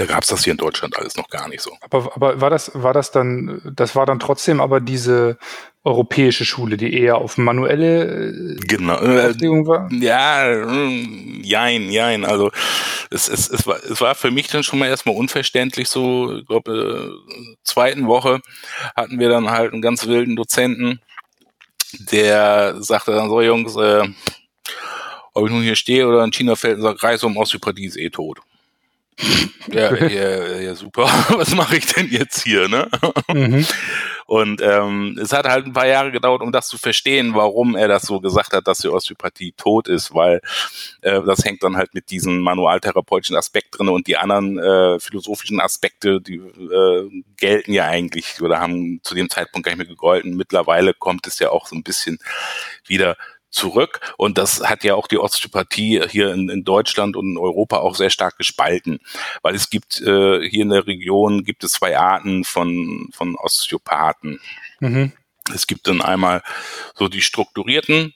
[0.00, 1.76] Da gab es das hier in Deutschland alles noch gar nicht so.
[1.82, 5.36] Aber, aber war das, war das dann, das war dann trotzdem aber diese
[5.84, 8.94] europäische Schule, die eher auf manuelle äh, genau.
[8.94, 9.92] Auslegung war?
[9.92, 12.24] Ja, hm, jein, jein.
[12.24, 12.50] Also
[13.10, 16.46] es, es, es, war, es war für mich dann schon mal erstmal unverständlich so, ich
[16.46, 18.40] glaube, äh, zweiten Woche
[18.96, 21.02] hatten wir dann halt einen ganz wilden Dozenten,
[21.92, 24.08] der sagte dann so, Jungs, äh,
[25.34, 27.98] ob ich nun hier stehe oder in China fällt und sage, Reise um Osteopathie ist
[27.98, 28.40] eh tot.
[29.72, 31.04] Ja, ja, ja, super.
[31.30, 32.88] Was mache ich denn jetzt hier, ne?
[33.32, 33.66] Mhm.
[34.26, 37.88] Und ähm, es hat halt ein paar Jahre gedauert, um das zu verstehen, warum er
[37.88, 40.40] das so gesagt hat, dass die Osteopathie tot ist, weil
[41.00, 45.60] äh, das hängt dann halt mit diesem manualtherapeutischen Aspekt drin und die anderen äh, philosophischen
[45.60, 50.36] Aspekte, die äh, gelten ja eigentlich oder haben zu dem Zeitpunkt gar nicht mehr gegolten.
[50.36, 52.18] Mittlerweile kommt es ja auch so ein bisschen
[52.86, 53.16] wieder
[53.50, 54.00] zurück.
[54.16, 57.94] Und das hat ja auch die Osteopathie hier in, in Deutschland und in Europa auch
[57.94, 59.00] sehr stark gespalten,
[59.42, 64.40] weil es gibt äh, hier in der Region gibt es zwei Arten von, von Osteopathen.
[64.78, 65.12] Mhm.
[65.52, 66.42] Es gibt dann einmal
[66.94, 68.14] so die strukturierten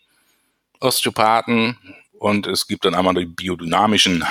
[0.81, 1.79] Osteopathen
[2.18, 4.25] und es gibt dann einmal die biodynamischen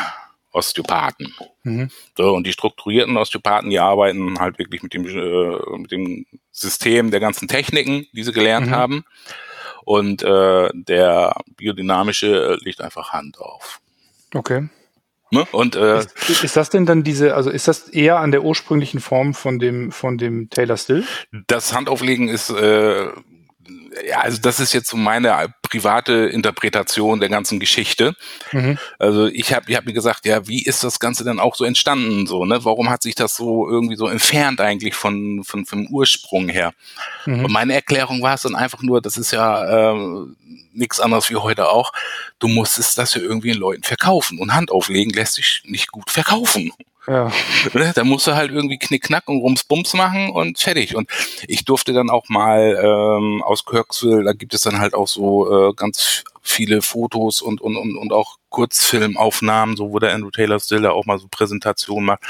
[0.54, 1.34] Osteopathen.
[1.64, 1.90] Mhm.
[2.16, 7.12] So, und die strukturierten Osteopathen, die arbeiten halt wirklich mit dem, äh, mit dem System
[7.12, 8.72] der ganzen Techniken, die sie gelernt mhm.
[8.72, 9.06] haben
[9.86, 13.80] und äh, der biodynamische legt einfach Hand auf.
[14.34, 14.70] Okay.
[15.32, 15.46] Ne?
[15.52, 19.00] Und äh, ist, ist, das denn dann diese, also ist das eher an der ursprünglichen
[19.00, 21.06] Form von dem von dem Taylor Still?
[21.48, 23.08] Das Handauflegen ist äh,
[24.08, 28.16] ja, also das ist jetzt so meine private Interpretation der ganzen Geschichte.
[28.52, 28.78] Mhm.
[29.00, 31.66] Also ich habe ich hab mir gesagt, ja, wie ist das Ganze denn auch so
[31.66, 32.28] entstanden?
[32.28, 32.64] So, ne?
[32.66, 36.74] Warum hat sich das so irgendwie so entfernt eigentlich von, von vom Ursprung her?
[37.26, 37.46] Mhm.
[37.46, 40.26] Und meine Erklärung war es dann einfach nur, das ist ja äh,
[40.74, 41.92] nichts anderes wie heute auch.
[42.40, 46.10] Du musstest das ja irgendwie den Leuten verkaufen und Hand auflegen lässt sich nicht gut
[46.10, 46.72] verkaufen.
[47.08, 47.32] Ja.
[47.74, 50.96] Ne, da musst du halt irgendwie Knickknack und Rumsbums machen und fertig.
[50.96, 51.10] Und
[51.48, 55.70] ich durfte dann auch mal ähm, aus Kirksville, da gibt es dann halt auch so
[55.70, 60.60] äh, ganz viele Fotos und, und, und, und auch Kurzfilmaufnahmen, so wo der Andrew Taylor
[60.60, 62.22] Still auch mal so Präsentationen macht.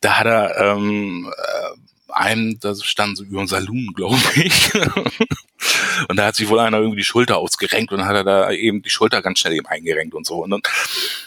[0.00, 4.74] Da hat er ähm, äh, einem, da stand so über ein Saloon, glaube ich.
[6.08, 8.82] und da hat sich wohl einer irgendwie die Schulter ausgerenkt und hat er da eben
[8.82, 10.42] die Schulter ganz schnell eben eingerenkt und so.
[10.42, 10.52] Und,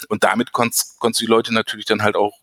[0.09, 2.33] und damit konntest du die Leute natürlich dann halt auch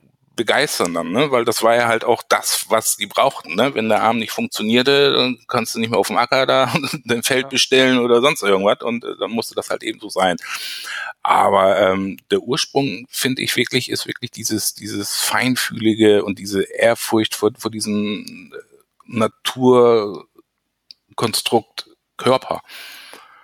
[0.40, 1.30] begeistern dann, ne?
[1.30, 3.56] weil das war ja halt auch das, was die brauchten.
[3.56, 3.74] Ne?
[3.74, 6.72] Wenn der Arm nicht funktionierte, dann kannst du nicht mehr auf dem Acker da
[7.04, 10.38] dein Feld bestellen oder sonst irgendwas und äh, dann musste das halt eben so sein.
[11.22, 17.34] Aber ähm, der Ursprung, finde ich wirklich, ist wirklich dieses, dieses Feinfühlige und diese Ehrfurcht
[17.34, 18.60] vor, vor diesem äh,
[19.04, 22.62] Naturkonstrukt Körper.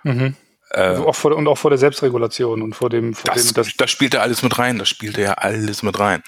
[0.02, 0.34] Mhm.
[0.70, 3.76] Also auch vor, und auch vor der Selbstregulation und vor dem, vor das, dem das,
[3.76, 6.22] das spielte alles mit rein, das spielte ja alles mit rein.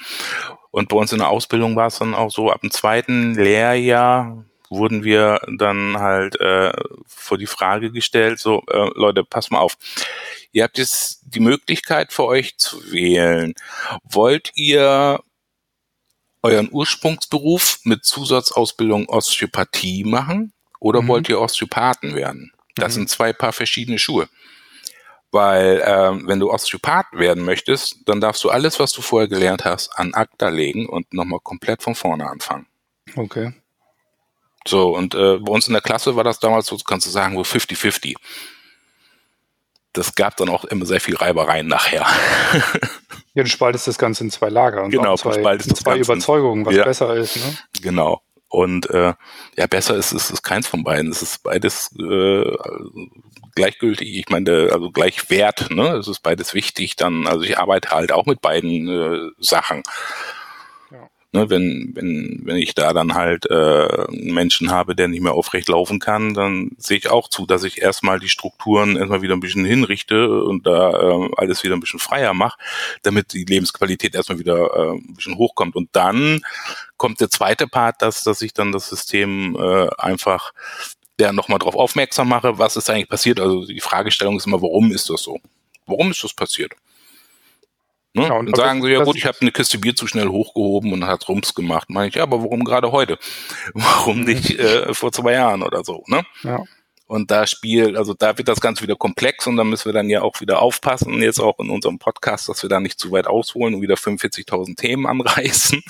[0.71, 4.45] Und bei uns in der Ausbildung war es dann auch so, ab dem zweiten Lehrjahr
[4.71, 6.73] wurden wir dann halt äh,
[7.07, 9.79] vor die Frage gestellt, so äh, Leute, pass mal auf,
[10.53, 13.55] ihr habt jetzt die Möglichkeit für euch zu wählen.
[14.03, 15.21] Wollt ihr
[16.43, 21.09] euren Ursprungsberuf mit Zusatzausbildung Osteopathie machen oder mhm.
[21.09, 22.53] wollt ihr Osteopathen werden?
[22.77, 23.01] Das mhm.
[23.01, 24.29] sind zwei Paar verschiedene Schuhe.
[25.31, 29.65] Weil ähm, wenn du Osteopath werden möchtest, dann darfst du alles, was du vorher gelernt
[29.65, 32.67] hast, an Akta legen und nochmal komplett von vorne anfangen.
[33.15, 33.53] Okay.
[34.67, 37.37] So, und äh, bei uns in der Klasse war das damals so, kannst du sagen,
[37.37, 38.15] so 50-50.
[39.93, 42.07] Das gab dann auch immer sehr viel Reibereien nachher.
[43.35, 46.13] ja, du spaltest das Ganze in zwei Lager und genau, zwei, du spaltest zwei Ganze
[46.13, 47.37] Überzeugungen, was ja, besser ist.
[47.37, 47.59] Ne?
[47.83, 48.21] Genau.
[48.49, 49.15] Und äh,
[49.57, 51.11] ja, besser ist es ist keins von beiden.
[51.11, 52.57] Es ist beides äh,
[53.55, 54.17] gleichgültig.
[54.17, 55.71] Ich meine, also gleich wert.
[55.71, 56.97] Ne, es ist beides wichtig.
[56.97, 59.83] Dann, also ich arbeite halt auch mit beiden äh, Sachen.
[61.33, 65.35] Ne, wenn, wenn, wenn ich da dann halt äh, einen Menschen habe, der nicht mehr
[65.35, 69.35] aufrecht laufen kann, dann sehe ich auch zu, dass ich erstmal die Strukturen erstmal wieder
[69.37, 72.59] ein bisschen hinrichte und da äh, alles wieder ein bisschen freier mache,
[73.03, 75.77] damit die Lebensqualität erstmal wieder äh, ein bisschen hochkommt.
[75.77, 76.41] Und dann
[76.97, 80.53] kommt der zweite Part, dass, dass ich dann das System äh, einfach
[81.19, 83.39] der nochmal darauf aufmerksam mache, was ist eigentlich passiert.
[83.39, 85.39] Also die Fragestellung ist immer, warum ist das so?
[85.85, 86.73] Warum ist das passiert?
[88.19, 88.27] Ne?
[88.27, 90.93] Ja, und dann sagen sie, ja gut, ich habe eine Kiste Bier zu schnell hochgehoben
[90.93, 91.89] und hat Rums gemacht.
[91.91, 93.19] Meine ich, ja, aber warum gerade heute?
[93.75, 96.03] Warum nicht äh, vor zwei Jahren oder so?
[96.07, 96.23] Ne?
[96.43, 96.63] Ja.
[97.07, 100.11] Und da spielt, also da wird das Ganze wieder komplex und da müssen wir dann
[100.11, 103.27] ja auch wieder aufpassen, jetzt auch in unserem Podcast, dass wir da nicht zu weit
[103.27, 105.83] ausholen und wieder 45.000 Themen anreißen.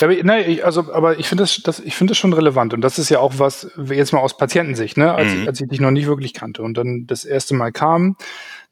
[0.00, 2.74] Ja, aber, ne, ich, also, aber ich finde das, das, ich finde das schon relevant.
[2.74, 5.46] Und das ist ja auch was, jetzt mal aus Patientensicht, ne, als, mhm.
[5.46, 8.16] als ich dich noch nicht wirklich kannte und dann das erste Mal kam,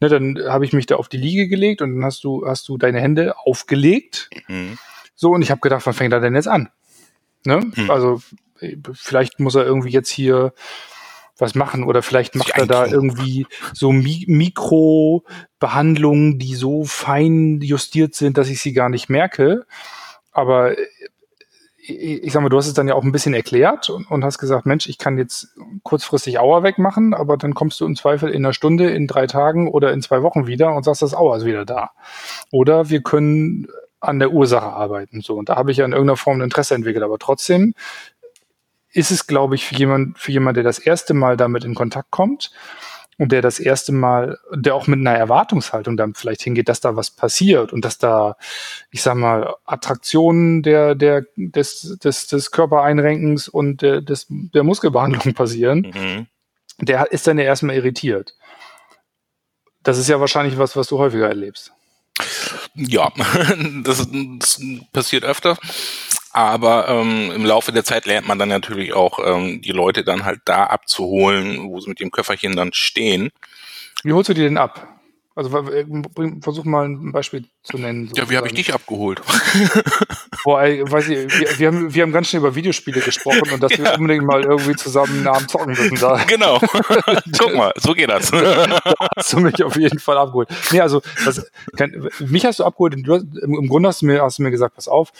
[0.05, 2.69] ne, dann habe ich mich da auf die Liege gelegt und dann hast du, hast
[2.69, 4.31] du deine Hände aufgelegt.
[4.49, 4.79] Mhm.
[5.15, 6.69] So, und ich habe gedacht, wann fängt er denn jetzt an?
[7.45, 7.71] Ne?
[7.75, 7.91] Mhm.
[7.91, 8.21] Also,
[8.93, 10.53] vielleicht muss er irgendwie jetzt hier
[11.37, 18.15] was machen oder vielleicht macht er da irgendwie so Mi Mikrobehandlungen, die so fein justiert
[18.15, 19.67] sind, dass ich sie gar nicht merke.
[20.31, 20.87] Aber äh,
[21.87, 24.39] ich sag mal, du hast es dann ja auch ein bisschen erklärt und, und, hast
[24.39, 28.45] gesagt, Mensch, ich kann jetzt kurzfristig Auer wegmachen, aber dann kommst du im Zweifel in
[28.45, 31.45] einer Stunde, in drei Tagen oder in zwei Wochen wieder und sagst, das Auer ist
[31.45, 31.91] wieder da.
[32.51, 33.69] Oder wir können
[34.01, 35.21] an der Ursache arbeiten.
[35.21, 37.05] So, und da habe ich ja in irgendeiner Form ein Interesse entwickelt.
[37.05, 37.75] Aber trotzdem
[38.93, 42.11] ist es, glaube ich, für jemand, für jemand, der das erste Mal damit in Kontakt
[42.11, 42.51] kommt
[43.19, 46.97] und der das erste Mal, der auch mit einer Erwartungshaltung dann vielleicht hingeht, dass da
[46.97, 48.37] was passiert und dass da,
[48.91, 55.35] ich sag mal, Attraktionen der, der, des, des, des Körpereinrenkens und der, des, der Muskelbehandlung
[55.35, 56.27] passieren, mhm.
[56.81, 58.35] der ist dann ja erstmal irritiert.
[59.83, 61.73] Das ist ja wahrscheinlich was, was du häufiger erlebst.
[62.75, 63.13] Ja,
[63.85, 64.61] das, das
[64.93, 65.59] passiert öfter.
[66.35, 70.25] Aber ähm, im Laufe der Zeit lernt man dann natürlich auch, ähm, die Leute dann
[70.25, 73.31] halt da abzuholen, wo sie mit dem Köfferchen dann stehen.
[74.03, 74.89] Wie holst du die denn ab?
[75.37, 75.85] Also äh,
[76.41, 78.07] versuch mal ein Beispiel zu nennen.
[78.07, 78.27] Sozusagen.
[78.27, 79.21] Ja, wie habe ich dich abgeholt?
[80.45, 83.61] Boah, ey, weiß ich, wir, wir, haben, wir haben ganz schnell über Videospiele gesprochen und
[83.61, 83.85] dass ja.
[83.85, 85.97] wir unbedingt mal irgendwie zusammen einen Abend zocken müssen.
[85.97, 86.25] Da.
[86.27, 86.59] Genau.
[87.39, 88.31] Guck mal, so geht das.
[88.31, 88.81] da
[89.17, 90.49] hast du mich auf jeden Fall abgeholt.
[90.73, 91.49] Nee, also das,
[92.21, 92.95] mich hast du abgeholt.
[93.05, 95.11] Du, im, Im Grunde hast du, mir, hast du mir gesagt, pass auf,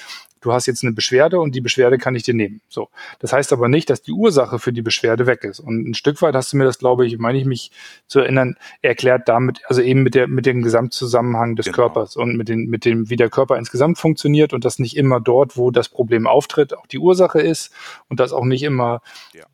[0.45, 2.61] du hast jetzt eine Beschwerde und die Beschwerde kann ich dir nehmen.
[2.69, 2.91] So.
[3.19, 5.59] Das heißt aber nicht, dass die Ursache für die Beschwerde weg ist.
[5.59, 7.71] Und ein Stück weit hast du mir das, glaube ich, meine ich mich
[8.07, 11.77] zu erinnern, erklärt damit, also eben mit der, mit dem Gesamtzusammenhang des genau.
[11.77, 15.19] Körpers und mit den, mit dem, wie der Körper insgesamt funktioniert und das nicht immer
[15.19, 17.73] dort, wo das Problem auftritt, auch die Ursache ist
[18.11, 19.01] und das auch nicht immer
[19.33, 19.45] ja.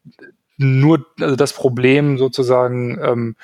[0.56, 3.36] nur also das Problem sozusagen ähm,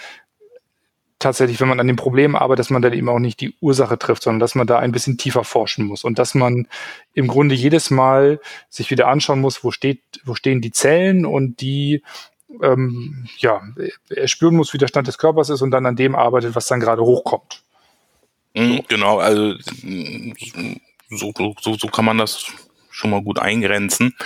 [1.18, 3.98] tatsächlich, wenn man an dem Problem arbeitet, dass man dann eben auch nicht die Ursache
[3.98, 6.68] trifft, sondern dass man da ein bisschen tiefer forschen muss und dass man
[7.14, 11.60] im Grunde jedes Mal sich wieder anschauen muss, wo steht, wo stehen die Zellen und
[11.60, 12.02] die
[12.62, 13.62] ähm, ja,
[14.26, 16.80] spüren muss, wie der Stand des Körpers ist und dann an dem arbeitet, was dann
[16.80, 17.62] gerade hochkommt.
[18.54, 19.54] Mhm, genau, also
[21.10, 22.46] so, so, so kann man das
[22.96, 24.16] schon mal gut eingrenzen,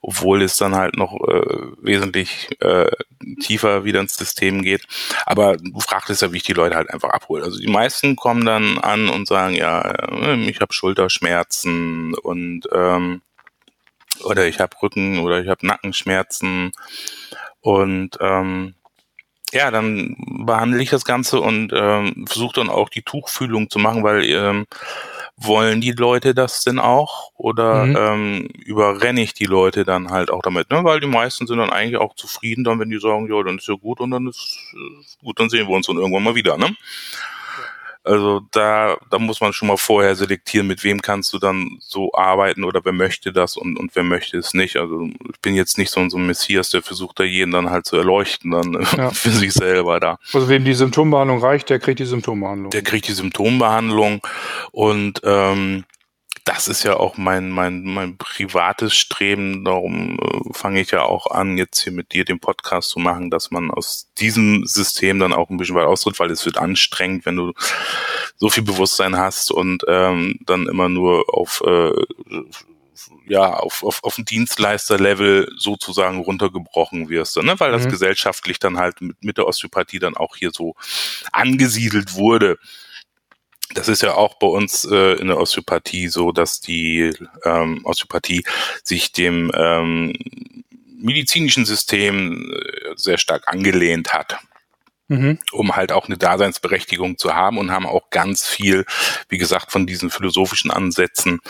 [0.00, 2.90] obwohl es dann halt noch äh, wesentlich äh,
[3.40, 4.86] tiefer wieder ins System geht.
[5.26, 7.44] Aber du fragtest ja, wie ich die Leute halt einfach abhole.
[7.44, 13.20] Also die meisten kommen dann an und sagen, ja, äh, ich habe Schulterschmerzen und ähm,
[14.24, 16.72] oder ich habe Rücken oder ich habe Nackenschmerzen
[17.60, 18.74] und ähm,
[19.52, 24.02] ja, dann behandle ich das Ganze und ähm, versuche dann auch die Tuchfühlung zu machen,
[24.02, 24.66] weil ähm,
[25.36, 27.96] wollen die Leute das denn auch oder mhm.
[27.98, 30.82] ähm, überrenne ich die Leute dann halt auch damit, ne?
[30.82, 33.68] Weil die meisten sind dann eigentlich auch zufrieden dann, wenn die sagen, ja, dann ist
[33.68, 34.58] ja gut und dann ist,
[35.00, 36.74] ist gut, dann sehen wir uns dann irgendwann mal wieder, ne?
[38.06, 42.12] Also da, da muss man schon mal vorher selektieren, mit wem kannst du dann so
[42.14, 44.76] arbeiten oder wer möchte das und, und wer möchte es nicht.
[44.76, 47.70] Also ich bin jetzt nicht so, ein, so ein Messias, der versucht da jeden dann
[47.70, 49.10] halt zu erleuchten, dann ja.
[49.10, 50.18] für sich selber da.
[50.32, 52.70] Also wem die Symptombehandlung reicht, der kriegt die Symptombehandlung.
[52.70, 54.24] Der kriegt die Symptombehandlung
[54.70, 55.84] und ähm,
[56.46, 59.64] das ist ja auch mein, mein, mein privates Streben.
[59.64, 63.30] Darum äh, fange ich ja auch an, jetzt hier mit dir den Podcast zu machen,
[63.30, 67.26] dass man aus diesem System dann auch ein bisschen weit austritt, weil es wird anstrengend,
[67.26, 67.52] wenn du
[68.36, 71.90] so viel Bewusstsein hast und ähm, dann immer nur auf äh,
[73.26, 77.58] ja, auf, auf, auf ein Dienstleisterlevel sozusagen runtergebrochen wirst, ne?
[77.58, 77.90] weil das mhm.
[77.90, 80.76] gesellschaftlich dann halt mit, mit der Osteopathie dann auch hier so
[81.32, 82.56] angesiedelt wurde
[83.74, 87.12] das ist ja auch bei uns äh, in der Osteopathie so, dass die
[87.44, 88.44] ähm, Osteopathie
[88.82, 90.12] sich dem ähm,
[90.98, 94.38] medizinischen System äh, sehr stark angelehnt hat
[95.08, 95.38] mhm.
[95.52, 98.84] um halt auch eine Daseinsberechtigung zu haben und haben auch ganz viel,
[99.28, 101.40] wie gesagt, von diesen philosophischen Ansätzen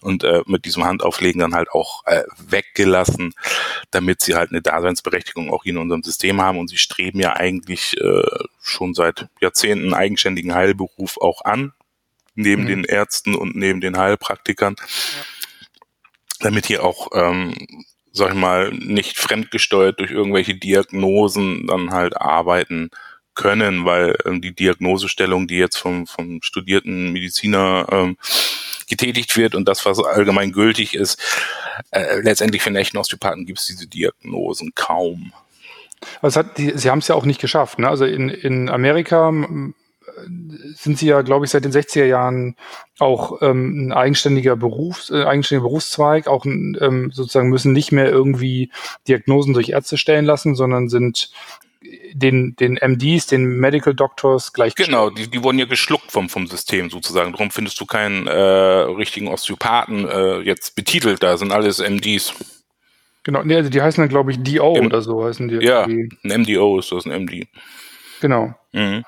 [0.00, 3.34] und äh, mit diesem Handauflegen dann halt auch äh, weggelassen,
[3.90, 7.96] damit sie halt eine Daseinsberechtigung auch in unserem System haben und sie streben ja eigentlich
[8.00, 8.22] äh,
[8.60, 11.72] schon seit Jahrzehnten einen eigenständigen Heilberuf auch an,
[12.34, 12.68] neben mhm.
[12.68, 14.76] den Ärzten und neben den Heilpraktikern.
[14.78, 14.84] Ja
[16.40, 17.54] damit hier auch ähm,
[18.18, 22.90] sag ich mal, nicht fremdgesteuert durch irgendwelche Diagnosen dann halt arbeiten
[23.34, 28.16] können, weil ähm, die Diagnosestellung, die jetzt vom, vom studierten Mediziner ähm,
[28.88, 31.20] getätigt wird und das, was allgemein gültig ist,
[31.90, 35.32] äh, letztendlich für einen echten Osteopathen gibt es diese Diagnosen kaum.
[36.20, 37.78] Also hat die, Sie haben es ja auch nicht geschafft.
[37.78, 37.88] Ne?
[37.88, 39.32] Also in, in Amerika
[40.74, 42.56] sind sie ja, glaube ich, seit den 60er Jahren
[42.98, 48.70] auch ähm, ein eigenständiger Beruf, äh, eigenständiger Berufszweig, auch ähm, sozusagen müssen nicht mehr irgendwie
[49.06, 51.30] Diagnosen durch Ärzte stellen lassen, sondern sind
[52.12, 54.74] den, den MDs, den Medical Doctors gleich.
[54.74, 57.32] Genau, die, die wurden ja geschluckt vom, vom System sozusagen.
[57.32, 61.22] Darum findest du keinen äh, richtigen Osteopathen äh, jetzt betitelt.
[61.22, 62.34] Da sind alles MDs.
[63.22, 65.56] Genau, nee, also die heißen dann, glaube ich, DO M oder so heißen die.
[65.56, 67.46] Ja, ein MDO ist das, ein MD.
[68.20, 68.54] Genau.
[68.72, 69.04] Mhm.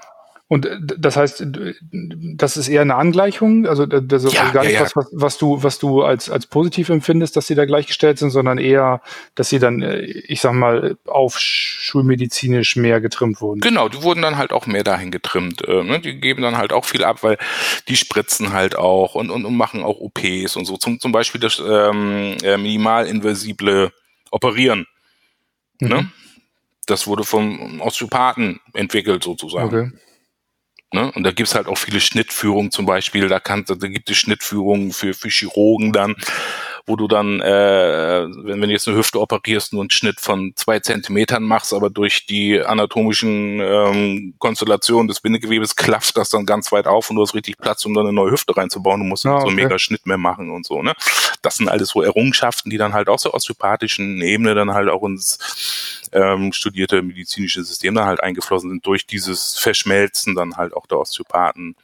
[0.51, 1.47] Und äh, das heißt,
[1.93, 4.91] das ist eher eine Angleichung, also das ist ja, gar nicht ja, ja.
[4.97, 8.59] was, was du, was du als, als positiv empfindest, dass sie da gleichgestellt sind, sondern
[8.59, 9.01] eher,
[9.37, 13.61] dass sie dann, äh, ich sag mal, auf schulmedizinisch mehr getrimmt wurden.
[13.61, 15.67] Genau, die wurden dann halt auch mehr dahin getrimmt.
[15.69, 16.01] Äh, ne?
[16.01, 17.39] Die geben dann halt auch viel ab, weil
[17.87, 20.77] die spritzen halt auch und, und, und machen auch OPs und so.
[20.77, 23.93] Zum, zum Beispiel das ähm, minimalinvasible
[24.33, 24.89] Operieren.
[25.79, 25.89] Ne?
[25.89, 25.95] Mhm.
[25.95, 26.13] Ne?
[26.87, 29.69] Das wurde vom Osteopathen entwickelt sozusagen.
[29.69, 29.91] Okay.
[30.93, 31.11] Ne?
[31.13, 33.29] Und da gibt's halt auch viele Schnittführungen zum Beispiel.
[33.29, 36.17] Da, kann, da gibt es Schnittführungen für, für Chirurgen dann,
[36.87, 40.53] wo du dann, äh, wenn, wenn du jetzt eine Hüfte operierst, nur einen Schnitt von
[40.57, 46.73] zwei Zentimetern machst, aber durch die anatomischen ähm, Konstellationen des Bindegewebes klafft das dann ganz
[46.73, 49.01] weit auf und du hast richtig Platz, um dann eine neue Hüfte reinzubauen.
[49.01, 49.41] Du musst ah, okay.
[49.43, 50.83] so einen mega Schnitt mehr machen und so.
[50.83, 50.95] Ne?
[51.43, 55.03] Das sind alles so Errungenschaften, die dann halt aus der osteopathischen Ebene dann halt auch
[55.05, 60.87] ins ähm, studierte medizinische System dann halt eingeflossen sind durch dieses Verschmelzen dann halt auch
[60.87, 61.77] der Osteopathen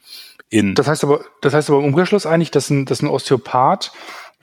[0.49, 0.75] in.
[0.75, 3.91] Das heißt aber, das heißt aber im Umkehrschluss eigentlich, dass ein, dass ein Osteopath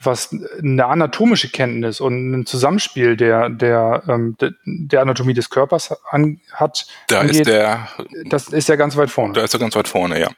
[0.01, 6.41] was eine anatomische Kenntnis und ein Zusammenspiel der, der, ähm, der Anatomie des Körpers an,
[6.51, 6.85] hat.
[7.07, 7.87] Da angeht, ist der.
[8.25, 9.33] Das ist ja ganz weit vorne.
[9.33, 10.29] Da ist er ganz weit vorne, ja.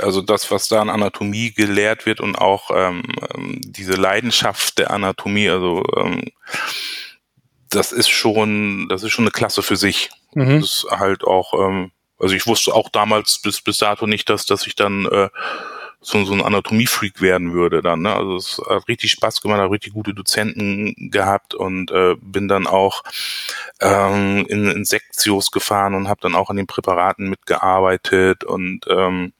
[0.00, 3.02] Also das, was da an Anatomie gelehrt wird und auch ähm,
[3.34, 6.24] ähm diese Leidenschaft der Anatomie, also ähm,
[7.68, 10.10] das ist schon, das ist schon eine Klasse für sich.
[10.34, 10.60] Mhm.
[10.60, 14.46] Das ist halt auch, ähm, also ich wusste auch damals bis bis dato nicht, dass
[14.46, 15.28] dass ich dann äh,
[16.02, 18.02] so, so ein Anatomie-Freak werden würde dann.
[18.02, 18.14] Ne?
[18.14, 22.66] Also es hat richtig Spaß gemacht, habe richtig gute Dozenten gehabt und äh, bin dann
[22.66, 23.02] auch
[23.80, 29.32] ähm, in, in Sektios gefahren und habe dann auch an den Präparaten mitgearbeitet und ähm,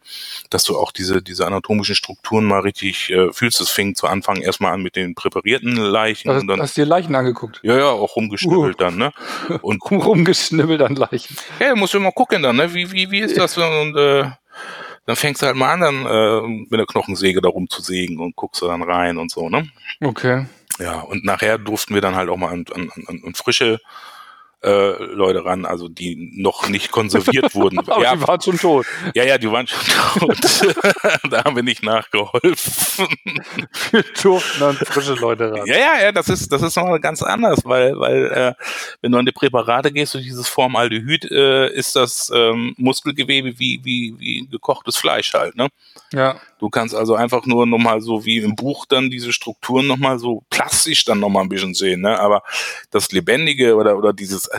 [0.50, 3.60] dass du auch diese diese anatomischen Strukturen mal richtig äh, fühlst.
[3.60, 6.30] Es fing zu Anfang erstmal an mit den präparierten Leichen.
[6.30, 7.60] Also, und dann, hast du dir Leichen angeguckt?
[7.62, 8.84] Ja, ja, auch rumgeschnibbelt uh.
[8.84, 9.12] dann, ne?
[9.62, 11.36] Und rumgeschnibbelt an Leichen.
[11.58, 12.72] Ja, du musst immer gucken dann, ne?
[12.72, 13.56] Wie, wie, wie ist das?
[13.58, 14.30] Und äh,
[15.06, 18.62] dann fängst du halt mal an, dann äh, mit der Knochensäge da rumzusägen und guckst
[18.62, 19.68] du dann rein und so, ne?
[20.00, 20.46] Okay.
[20.78, 22.90] Ja, und nachher durften wir dann halt auch mal an, an,
[23.24, 23.78] an frische
[24.62, 27.78] äh, Leute ran, also die noch nicht konserviert wurden.
[27.80, 28.86] Aber ja, die waren schon tot.
[29.14, 30.38] Ja, ja, die waren schon tot.
[31.30, 33.08] da haben wir nicht nachgeholfen.
[33.90, 35.66] wir durften dann frische Leute ran.
[35.66, 38.54] Ja, ja, ja, das ist, das ist noch ganz anders, weil, weil äh,
[39.00, 43.80] wenn du an die Präparate gehst, durch dieses Formaldehyd, äh, ist das ähm, Muskelgewebe wie,
[43.82, 45.68] wie, wie gekochtes Fleisch halt, ne?
[46.12, 46.40] Ja.
[46.58, 50.44] Du kannst also einfach nur nochmal so wie im Buch dann diese Strukturen nochmal so
[50.50, 52.20] plastisch dann nochmal ein bisschen sehen, ne?
[52.20, 52.42] Aber
[52.90, 54.51] das Lebendige oder, oder dieses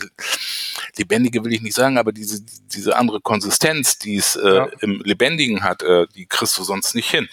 [0.98, 4.66] Lebendige will ich nicht sagen, aber diese, diese andere Konsistenz, die es äh, ja.
[4.82, 7.28] im Lebendigen hat, äh, die kriegst du sonst nicht hin.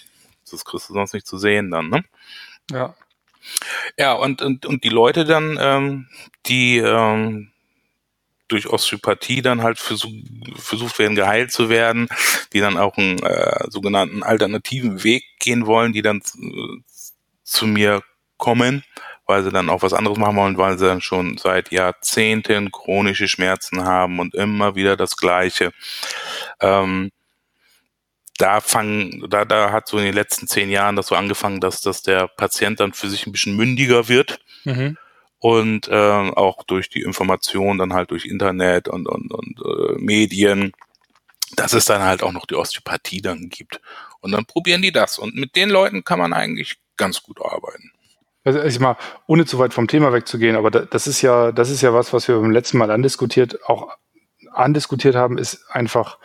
[0.49, 2.03] Das kriegst du sonst nicht zu sehen dann, ne?
[2.71, 2.95] Ja.
[3.97, 6.07] Ja, und, und, und die Leute dann, ähm,
[6.45, 7.51] die ähm,
[8.47, 10.11] durch Osteopathie dann halt versuch,
[10.55, 12.07] versucht werden, geheilt zu werden,
[12.53, 16.81] die dann auch einen äh, sogenannten alternativen Weg gehen wollen, die dann äh,
[17.43, 18.03] zu mir
[18.37, 18.83] kommen,
[19.31, 23.29] weil sie dann auch was anderes machen wollen, weil sie dann schon seit Jahrzehnten chronische
[23.29, 25.71] Schmerzen haben und immer wieder das Gleiche.
[26.59, 27.11] Ähm,
[28.37, 31.79] da fangen, da, da hat so in den letzten zehn Jahren das so angefangen, dass,
[31.79, 34.41] dass der Patient dann für sich ein bisschen mündiger wird.
[34.65, 34.97] Mhm
[35.39, 40.71] und äh, auch durch die Information dann halt durch Internet und, und, und äh, Medien,
[41.55, 43.81] dass es dann halt auch noch die Osteopathie dann gibt.
[44.19, 45.17] Und dann probieren die das.
[45.17, 47.91] Und mit den Leuten kann man eigentlich ganz gut arbeiten.
[48.43, 51.81] Also ich mal, ohne zu weit vom Thema wegzugehen, aber das ist ja, das ist
[51.81, 53.95] ja was, was wir beim letzten Mal andiskutiert, auch
[54.51, 56.17] andiskutiert haben, ist einfach,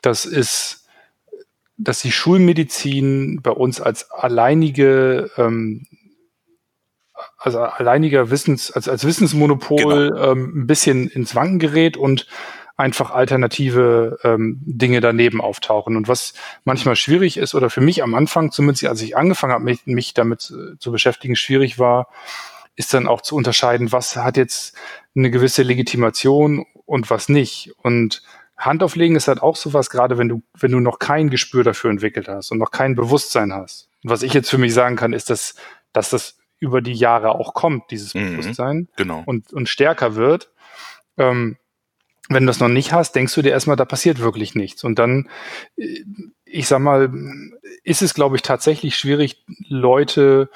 [0.00, 0.86] das ist,
[1.76, 5.86] dass die Schulmedizin bei uns als alleinige ähm,
[7.38, 10.32] also alleiniger Wissens, als, als Wissensmonopol genau.
[10.32, 12.26] ähm, ein bisschen ins Wanken gerät und
[12.80, 15.96] einfach alternative ähm, Dinge daneben auftauchen.
[15.96, 19.64] Und was manchmal schwierig ist, oder für mich am Anfang, zumindest als ich angefangen habe,
[19.64, 22.08] mich, mich damit äh, zu beschäftigen, schwierig war,
[22.76, 24.74] ist dann auch zu unterscheiden, was hat jetzt
[25.14, 27.72] eine gewisse Legitimation und was nicht.
[27.76, 28.22] Und
[28.56, 32.28] Handauflegen ist halt auch sowas, gerade wenn du, wenn du noch kein Gespür dafür entwickelt
[32.28, 33.88] hast und noch kein Bewusstsein hast.
[34.02, 35.54] Und was ich jetzt für mich sagen kann, ist, dass,
[35.92, 39.22] dass das über die Jahre auch kommt, dieses mhm, Bewusstsein genau.
[39.26, 40.50] und, und stärker wird.
[41.16, 41.56] Ähm,
[42.30, 44.84] wenn du das noch nicht hast, denkst du dir erstmal, da passiert wirklich nichts.
[44.84, 45.28] Und dann,
[45.76, 46.04] äh,
[46.44, 47.12] ich sag mal,
[47.84, 50.50] ist es, glaube ich, tatsächlich schwierig, Leute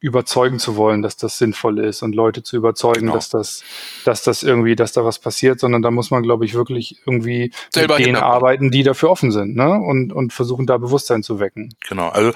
[0.00, 3.12] überzeugen zu wollen, dass das sinnvoll ist und Leute zu überzeugen, genau.
[3.14, 3.62] dass das,
[4.04, 7.52] dass das irgendwie, dass da was passiert, sondern da muss man, glaube ich, wirklich irgendwie
[7.72, 9.70] Selber mit denen arbeiten, die dafür offen sind, ne?
[9.70, 11.72] Und, und versuchen da Bewusstsein zu wecken.
[11.88, 12.32] Genau, also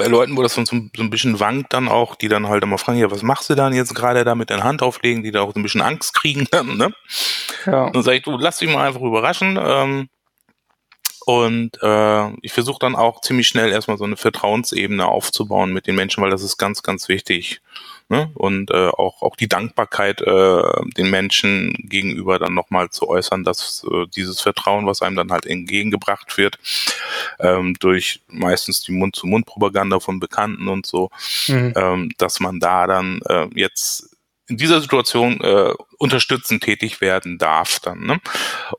[0.00, 2.78] bei Leuten, wo das so, so ein bisschen wankt dann auch, die dann halt immer
[2.78, 5.42] fragen, ja, was machst du dann jetzt gerade da mit deiner Hand auflegen, die da
[5.42, 6.94] auch so ein bisschen Angst kriegen dann, ne?
[7.66, 7.84] Ja.
[7.84, 9.58] Und dann sage ich, du, lass dich mal einfach überraschen.
[9.62, 10.08] Ähm,
[11.26, 15.96] und äh, ich versuche dann auch ziemlich schnell erstmal so eine Vertrauensebene aufzubauen mit den
[15.96, 17.60] Menschen, weil das ist ganz, ganz wichtig.
[18.10, 18.28] Ne?
[18.34, 20.62] Und äh, auch, auch die Dankbarkeit äh,
[20.96, 25.46] den Menschen gegenüber dann nochmal zu äußern, dass äh, dieses Vertrauen, was einem dann halt
[25.46, 26.58] entgegengebracht wird,
[27.38, 31.10] ähm, durch meistens die Mund-zu-Mund-Propaganda von Bekannten und so,
[31.46, 31.72] mhm.
[31.76, 34.16] ähm, dass man da dann äh, jetzt
[34.48, 38.00] in dieser Situation äh, unterstützend tätig werden darf dann.
[38.00, 38.20] Ne?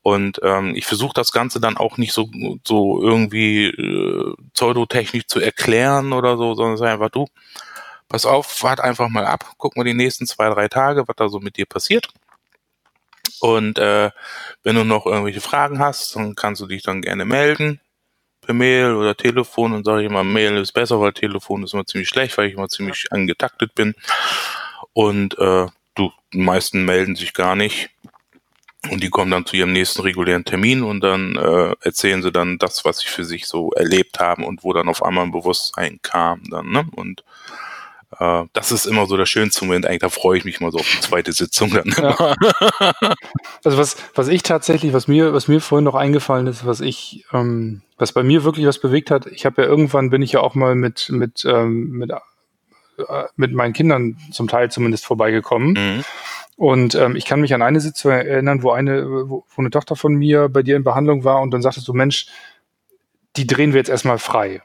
[0.02, 2.30] Und ähm, ich versuche das Ganze dann auch nicht so,
[2.68, 7.28] so irgendwie äh, pseudotechnisch zu erklären oder so, sondern sag einfach, du,
[8.12, 11.30] pass auf, wart einfach mal ab, guck mal die nächsten zwei, drei Tage, was da
[11.30, 12.09] so mit dir passiert.
[13.39, 14.12] Und äh,
[14.64, 17.80] wenn du noch irgendwelche Fragen hast, dann kannst du dich dann gerne melden
[18.41, 21.86] per Mail oder Telefon und sage ich immer, Mail ist besser, weil Telefon ist immer
[21.86, 23.93] ziemlich schlecht, weil ich immer ziemlich angetaktet bin.
[24.93, 27.91] Und äh, du, die meisten melden sich gar nicht.
[28.89, 32.57] Und die kommen dann zu ihrem nächsten regulären Termin und dann äh, erzählen sie dann
[32.57, 35.99] das, was sie für sich so erlebt haben und wo dann auf einmal ein Bewusstsein
[36.01, 36.88] kam dann, ne?
[36.95, 37.24] Und
[38.20, 39.86] äh, das ist immer so der schönste Moment.
[39.86, 41.93] Eigentlich, da freue ich mich mal so auf die zweite Sitzung dann.
[41.97, 42.36] Ja.
[43.64, 47.26] also was, was ich tatsächlich, was mir, was mir vorhin noch eingefallen ist, was ich,
[47.34, 50.41] ähm, was bei mir wirklich was bewegt hat, ich habe ja irgendwann bin ich ja
[50.41, 52.12] auch mal mit, mit, ähm, mit
[52.97, 55.74] äh, mit meinen Kindern zum Teil zumindest vorbeigekommen.
[55.74, 56.03] Mhm.
[56.57, 59.95] Und ähm, ich kann mich an eine Sitzung erinnern, wo eine, wo, wo eine Tochter
[59.95, 62.28] von mir bei dir in Behandlung war und dann sagtest du, Mensch,
[63.36, 64.62] die drehen wir jetzt erstmal frei.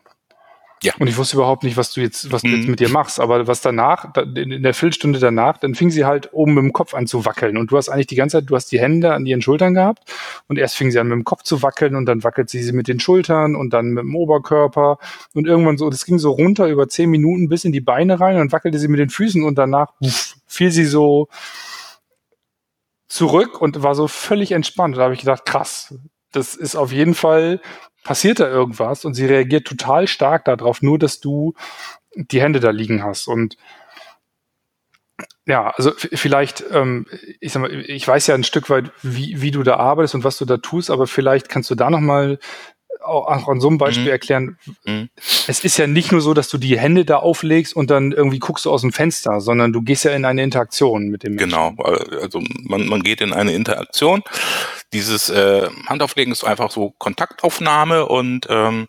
[0.83, 0.93] Ja.
[0.99, 2.72] Und ich wusste überhaupt nicht, was du jetzt, was du jetzt mhm.
[2.72, 3.18] mit dir machst.
[3.18, 6.93] Aber was danach, in der Viertelstunde danach, dann fing sie halt oben mit dem Kopf
[6.95, 7.57] an zu wackeln.
[7.57, 10.11] Und du hast eigentlich die ganze Zeit, du hast die Hände an ihren Schultern gehabt.
[10.49, 12.72] Und erst fing sie an mit dem Kopf zu wackeln und dann wackelt sie sie
[12.72, 14.99] mit den Schultern und dann mit dem Oberkörper.
[15.33, 18.39] Und irgendwann so, das ging so runter über zehn Minuten bis in die Beine rein
[18.39, 21.29] und wackelte sie mit den Füßen und danach uff, fiel sie so
[23.09, 24.99] zurück und war so völlig entspannt.
[24.99, 25.95] Da habe ich gedacht, krass,
[26.33, 27.61] das ist auf jeden Fall
[28.07, 31.55] passiert da irgendwas und sie reagiert total stark darauf, nur dass du
[32.15, 33.27] die Hände da liegen hast.
[33.27, 33.57] Und
[35.45, 37.07] ja, also vielleicht, ähm,
[37.41, 40.25] ich sag mal, ich weiß ja ein Stück weit, wie, wie du da arbeitest und
[40.25, 42.39] was du da tust, aber vielleicht kannst du da nochmal
[43.07, 44.11] auch an so einem Beispiel mhm.
[44.11, 44.59] erklären.
[44.85, 45.09] Mhm.
[45.47, 48.39] Es ist ja nicht nur so, dass du die Hände da auflegst und dann irgendwie
[48.39, 51.51] guckst du aus dem Fenster, sondern du gehst ja in eine Interaktion mit dem Menschen.
[51.51, 51.75] Genau,
[52.21, 54.23] also man, man geht in eine Interaktion.
[54.93, 58.89] Dieses äh, Handauflegen ist einfach so Kontaktaufnahme und ähm,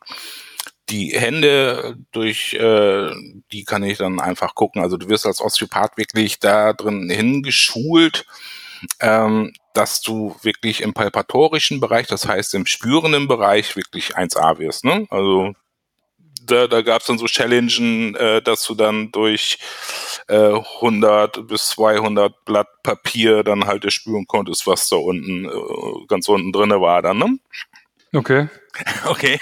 [0.89, 3.11] die Hände durch äh,
[3.51, 4.81] die kann ich dann einfach gucken.
[4.81, 8.25] Also du wirst als Osteopath wirklich da drin hingeschult,
[8.99, 14.83] ähm, dass du wirklich im palpatorischen Bereich, das heißt im spürenden Bereich, wirklich 1A wirst.
[14.85, 15.05] Ne?
[15.09, 15.53] Also
[16.45, 19.59] da, da gab es dann so Challengen, äh, dass du dann durch
[20.27, 26.27] äh, 100 bis 200 Blatt Papier dann halt spüren konntest, was da unten, äh, ganz
[26.29, 27.17] unten drinne war dann.
[27.17, 27.39] Ne?
[28.13, 28.47] Okay.
[29.05, 29.39] Okay.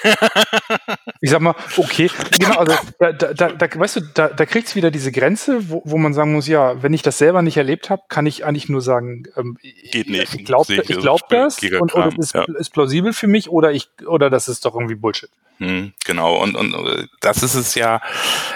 [1.20, 2.09] ich sag mal, okay.
[2.39, 5.82] Genau, also da, da, da weißt du, da, da kriegt es wieder diese Grenze, wo,
[5.84, 8.70] wo man sagen muss, ja, wenn ich das selber nicht erlebt habe, kann ich eigentlich
[8.70, 10.34] nur sagen, ähm, geht nicht.
[10.36, 12.45] Ich glaube ich glaub das und, und es ist, ja.
[12.57, 15.30] ist plausibel für mich oder ich oder das ist doch irgendwie Bullshit.
[15.57, 18.01] Hm, genau, und, und das ist es ja,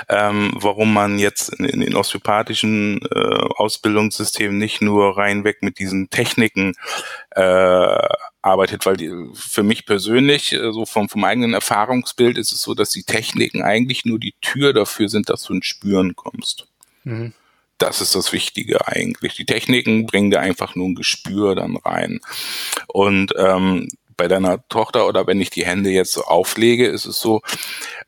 [0.09, 6.09] ähm, warum man jetzt in, in den osteopathischen äh, Ausbildungssystemen nicht nur reinweg mit diesen
[6.09, 6.73] Techniken
[7.31, 8.07] äh,
[8.49, 12.73] arbeitet, weil die, für mich persönlich, äh, so vom, vom eigenen Erfahrungsbild, ist es so,
[12.73, 16.67] dass die Techniken eigentlich nur die Tür dafür sind, dass du ins Spüren kommst.
[17.03, 17.33] Mhm.
[17.77, 19.35] Das ist das Wichtige eigentlich.
[19.35, 22.19] Die Techniken bringen dir einfach nur ein Gespür dann rein.
[22.87, 23.87] Und ähm,
[24.17, 27.41] bei deiner Tochter oder wenn ich die Hände jetzt auflege, ist es so,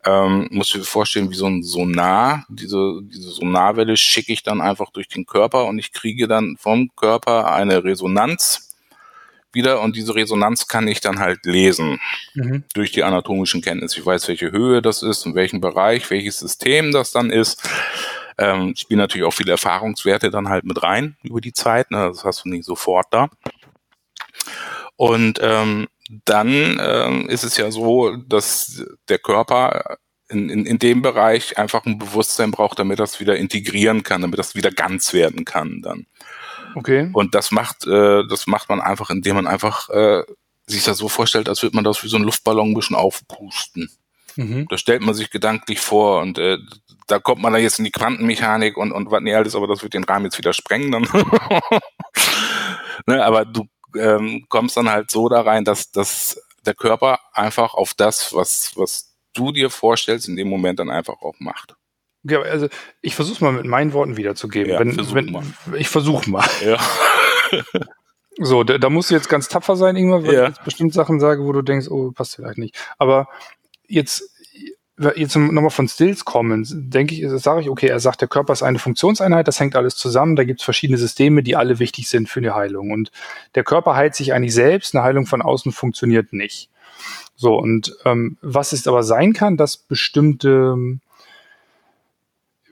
[0.04, 2.46] ähm, musst du dir vorstellen, wie so ein Sonar.
[2.50, 6.94] Diese, diese Sonarwelle schicke ich dann einfach durch den Körper und ich kriege dann vom
[6.98, 8.71] Körper eine Resonanz
[9.54, 12.00] wieder und diese Resonanz kann ich dann halt lesen
[12.34, 12.64] mhm.
[12.74, 14.00] durch die anatomischen Kenntnisse.
[14.00, 17.68] Ich weiß, welche Höhe das ist, in welchem Bereich, welches System das dann ist.
[18.38, 21.92] Ähm, spielen natürlich auch viele Erfahrungswerte dann halt mit rein über die Zeit.
[21.92, 22.08] Ne?
[22.08, 23.30] Das hast du nicht sofort da.
[24.96, 25.88] Und ähm,
[26.26, 29.98] dann ähm, ist es ja so, dass der Körper
[30.30, 34.40] in, in, in dem Bereich einfach ein Bewusstsein braucht, damit das wieder integrieren kann, damit
[34.40, 36.06] das wieder ganz werden kann dann.
[36.76, 37.10] Okay.
[37.14, 40.24] Und das macht, äh, das macht man einfach, indem man einfach äh,
[40.66, 43.90] sich das so vorstellt, als würde man das wie so ein Luftballon ein bisschen aufpusten.
[44.36, 44.68] Mhm.
[44.70, 46.58] Da stellt man sich gedanklich vor und äh,
[47.08, 49.84] da kommt man da jetzt in die Quantenmechanik und, und was nicht alles, aber das
[49.84, 51.04] wird den Rahmen jetzt wieder sprengen dann.
[53.06, 53.68] ne, aber du
[53.98, 58.72] ähm, kommst dann halt so da rein, dass, dass der Körper einfach auf das, was,
[58.76, 61.76] was du dir vorstellst, in dem Moment dann einfach auch macht.
[62.24, 62.68] Ja, also
[63.02, 64.72] ich versuche es mal mit meinen Worten wiederzugeben.
[64.72, 65.44] Ja, wenn, versuch wenn, mal.
[65.78, 66.46] Ich versuche mal.
[66.66, 66.78] Ja.
[68.40, 70.44] so, da, da, musst du jetzt ganz tapfer sein, irgendwann, weil ja.
[70.44, 72.78] ich jetzt bestimmt Sachen sage, wo du denkst, oh, passt vielleicht nicht.
[72.98, 73.28] Aber
[73.88, 74.32] jetzt
[75.16, 78.64] jetzt nochmal von Stills kommen, denke ich, sage ich, okay, er sagt, der Körper ist
[78.64, 82.30] eine Funktionseinheit, das hängt alles zusammen, da gibt es verschiedene Systeme, die alle wichtig sind
[82.30, 82.92] für eine Heilung.
[82.92, 83.12] Und
[83.56, 86.70] der Körper heilt sich eigentlich selbst, eine Heilung von außen funktioniert nicht.
[87.36, 91.00] So, und ähm, was es aber sein kann, dass bestimmte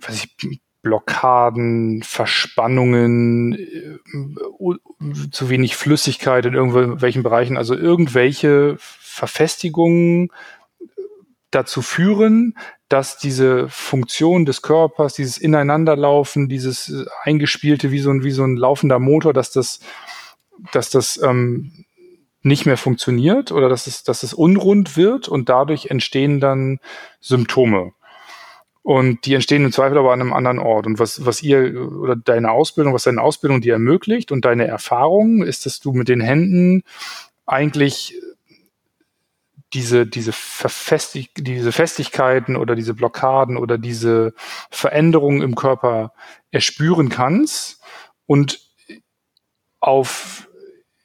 [0.02, 10.30] weiß ich, Blockaden, Verspannungen, äh, zu wenig Flüssigkeit in irgendwelchen Bereichen, also irgendwelche Verfestigungen
[11.52, 12.56] dazu führen,
[12.90, 18.44] dass diese Funktion des Körpers, dieses Ineinanderlaufen, dieses äh, eingespielte wie so ein, wie so
[18.44, 19.80] ein laufender Motor, dass das,
[20.72, 21.86] dass das ähm,
[22.42, 26.80] nicht mehr funktioniert oder dass es, dass es unrund wird und dadurch entstehen dann
[27.20, 27.92] Symptome.
[28.82, 30.88] Und die entstehen im Zweifel aber an einem anderen Ort.
[30.88, 35.44] Und was, was ihr oder deine Ausbildung, was deine Ausbildung dir ermöglicht und deine Erfahrung
[35.44, 36.84] ist, dass du mit den Händen
[37.46, 38.16] eigentlich
[39.74, 44.34] diese, diese, Verfestig diese Festigkeiten oder diese Blockaden oder diese
[44.72, 46.14] Veränderungen im Körper
[46.52, 47.82] erspüren kannst
[48.26, 48.62] und
[49.80, 50.48] auf,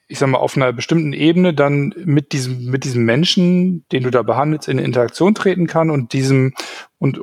[0.07, 4.09] ich sag mal, auf einer bestimmten Ebene dann mit diesem, mit diesem Menschen, den du
[4.09, 6.53] da behandelst, in Interaktion treten kann und diesem,
[6.97, 7.19] und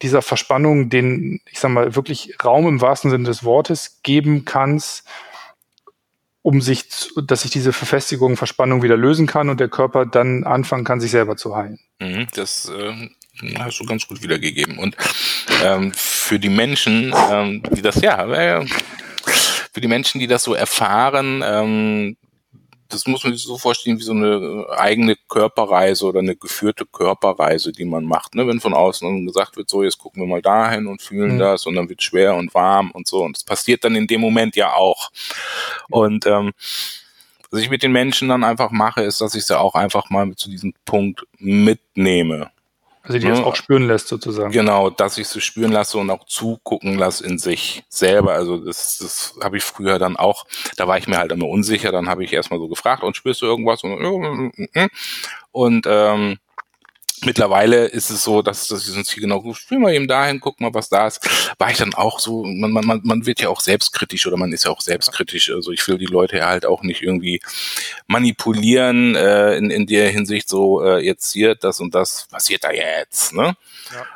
[0.00, 5.06] dieser Verspannung den, ich sag mal, wirklich Raum im wahrsten Sinne des Wortes geben kannst,
[6.42, 6.84] um sich,
[7.24, 11.10] dass sich diese Verfestigung, Verspannung wieder lösen kann und der Körper dann anfangen kann, sich
[11.10, 11.78] selber zu heilen.
[12.00, 13.08] Mhm, das äh,
[13.58, 14.78] hast du ganz gut wiedergegeben.
[14.78, 14.96] Und
[15.62, 18.66] ähm, für die Menschen, ähm, die das, ja, äh,
[19.72, 22.16] für die Menschen, die das so erfahren, ähm,
[22.92, 26.84] das muss man sich so vorstellen wie so eine äh, eigene Körperreise oder eine geführte
[26.86, 28.34] Körperreise, die man macht.
[28.34, 28.46] Ne?
[28.46, 31.38] Wenn von außen gesagt wird, so jetzt gucken wir mal dahin und fühlen mhm.
[31.38, 33.22] das und dann wird schwer und warm und so.
[33.24, 35.10] Und das passiert dann in dem Moment ja auch.
[35.88, 36.52] Und ähm,
[37.50, 40.34] was ich mit den Menschen dann einfach mache, ist, dass ich sie auch einfach mal
[40.36, 42.50] zu diesem Punkt mitnehme.
[43.02, 44.52] Also die ja, jetzt auch spüren lässt sozusagen.
[44.52, 48.32] Genau, dass ich sie spüren lasse und auch zugucken lasse in sich selber.
[48.32, 50.46] Also das, das habe ich früher dann auch,
[50.76, 53.42] da war ich mir halt immer unsicher, dann habe ich erstmal so gefragt, und spürst
[53.42, 53.82] du irgendwas?
[53.82, 54.52] Und,
[55.50, 56.38] und ähm,
[57.24, 60.60] Mittlerweile ist es so, dass, dass ich uns hier genau, spiel mal eben dahin, guck
[60.60, 61.20] mal, was da ist.
[61.58, 64.64] War ich dann auch so, man, man, man wird ja auch selbstkritisch oder man ist
[64.64, 65.50] ja auch selbstkritisch.
[65.50, 67.40] Also ich will die Leute ja halt auch nicht irgendwie
[68.06, 72.72] manipulieren äh, in, in der Hinsicht so, äh, jetzt hier, das und das passiert da
[72.72, 73.32] jetzt.
[73.32, 73.54] Ne?
[73.92, 74.06] Ja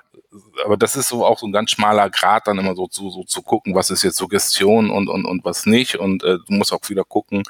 [0.64, 3.24] aber das ist so auch so ein ganz schmaler Grad, dann immer so zu, so
[3.24, 5.96] zu gucken, was ist jetzt Suggestion und, und, und was nicht.
[5.96, 7.42] Und äh, du musst auch wieder gucken,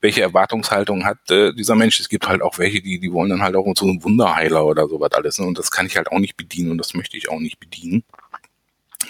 [0.00, 2.00] welche Erwartungshaltung hat äh, dieser Mensch.
[2.00, 4.88] Es gibt halt auch welche, die, die wollen dann halt auch so einen Wunderheiler oder
[4.88, 5.38] sowas alles.
[5.38, 5.46] Ne?
[5.46, 8.04] Und das kann ich halt auch nicht bedienen und das möchte ich auch nicht bedienen.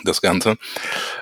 [0.05, 0.57] Das Ganze.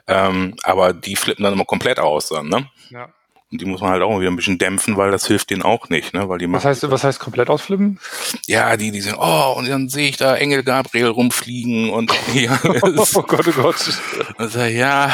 [0.07, 2.71] Ähm, aber die flippen dann immer komplett aus dann, ne?
[2.91, 3.13] Ja.
[3.53, 5.89] Und die muss man halt auch wieder ein bisschen dämpfen, weil das hilft denen auch
[5.89, 6.29] nicht, ne?
[6.29, 7.99] Weil die was heißt, was heißt komplett ausflippen?
[8.47, 12.59] Ja, die, die sind, oh, und dann sehe ich da Engel Gabriel rumfliegen und ja,
[12.65, 14.01] oh Gott, oh Gott.
[14.39, 15.11] Also, ja.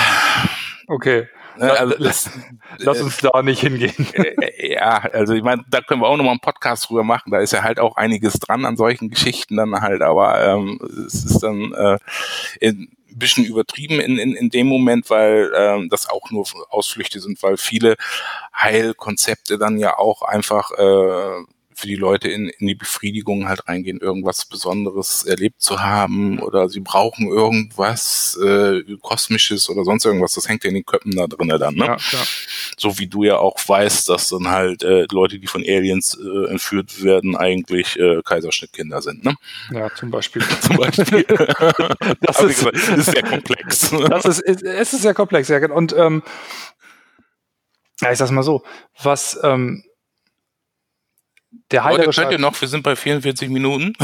[0.87, 1.29] Okay.
[1.59, 2.31] Ne, also das,
[2.79, 3.95] Lass uns da nicht hingehen.
[4.17, 7.31] Äh, äh, ja, also ich meine, da können wir auch nochmal einen Podcast drüber machen.
[7.31, 11.25] Da ist ja halt auch einiges dran an solchen Geschichten dann halt, aber ähm, es
[11.25, 11.99] ist dann äh,
[12.61, 17.43] in, bisschen übertrieben in, in, in dem Moment, weil ähm, das auch nur Ausflüchte sind,
[17.43, 17.97] weil viele
[18.55, 21.45] Heilkonzepte dann ja auch einfach äh,
[21.77, 26.71] für die Leute in, in die Befriedigung halt reingehen, irgendwas Besonderes erlebt zu haben oder
[26.71, 30.33] sie brauchen irgendwas äh, Kosmisches oder sonst irgendwas.
[30.33, 31.85] Das hängt ja in den Köpfen da drinnen dann, ne?
[31.85, 32.25] Ja, ja.
[32.79, 36.51] So wie du ja auch weißt, dass dann halt äh, Leute, die von Aliens äh,
[36.51, 39.35] entführt werden, eigentlich äh, Kaiserschnittkinder sind, ne?
[39.71, 40.43] Ja, zum Beispiel.
[40.63, 41.25] zum Beispiel.
[42.23, 43.91] das ist, gesagt, ist sehr komplex.
[44.09, 45.71] das ist, es ist sehr komplex, ja.
[45.71, 46.23] Und ähm,
[48.01, 48.63] ja, ich sag's mal so,
[49.03, 49.85] was ähm,
[51.71, 53.95] der Heilige könnt ihr noch, wir sind bei 44 Minuten.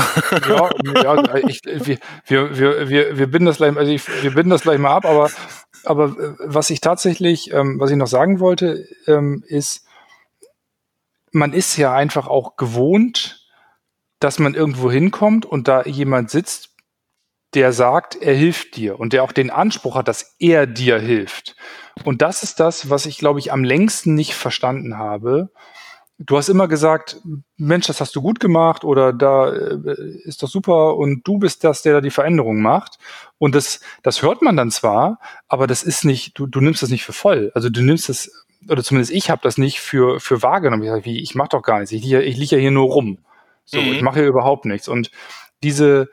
[0.48, 0.70] Ja,
[1.02, 4.62] ja ich, wir, wir, wir, wir, wir binden das gleich, also ich, wir binden das
[4.62, 5.30] gleich mal ab, aber,
[5.84, 9.86] aber äh, was ich tatsächlich, ähm, was ich noch sagen wollte, ähm, ist,
[11.30, 13.46] man ist ja einfach auch gewohnt,
[14.20, 16.70] dass man irgendwo hinkommt und da jemand sitzt,
[17.54, 21.56] der sagt, er hilft dir und der auch den Anspruch hat, dass er dir hilft.
[22.04, 25.50] Und das ist das, was ich, glaube ich, am längsten nicht verstanden habe.
[26.26, 27.20] Du hast immer gesagt,
[27.56, 31.64] Mensch, das hast du gut gemacht oder da äh, ist doch super und du bist
[31.64, 32.98] das, der da die Veränderung macht.
[33.38, 35.18] Und das, das hört man dann zwar,
[35.48, 37.50] aber das ist nicht, du, du nimmst das nicht für voll.
[37.54, 38.30] Also du nimmst das,
[38.68, 40.82] oder zumindest ich habe das nicht für, für wahrgenommen.
[40.82, 42.90] Ich sage, wie, ich mache doch gar nichts, ich liege ich lieg ja hier nur
[42.90, 43.18] rum.
[43.64, 43.92] So, mhm.
[43.92, 44.88] ich mache hier überhaupt nichts.
[44.88, 45.10] Und
[45.62, 46.08] diese,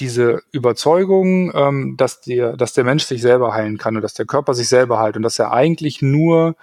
[0.00, 4.26] diese Überzeugung, ähm, dass, der, dass der Mensch sich selber heilen kann und dass der
[4.26, 6.56] Körper sich selber heilt und dass er eigentlich nur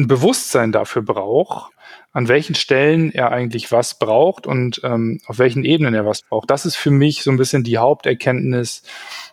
[0.00, 1.72] ein Bewusstsein dafür braucht,
[2.12, 6.50] an welchen Stellen er eigentlich was braucht und ähm, auf welchen Ebenen er was braucht.
[6.50, 8.82] Das ist für mich so ein bisschen die Haupterkenntnis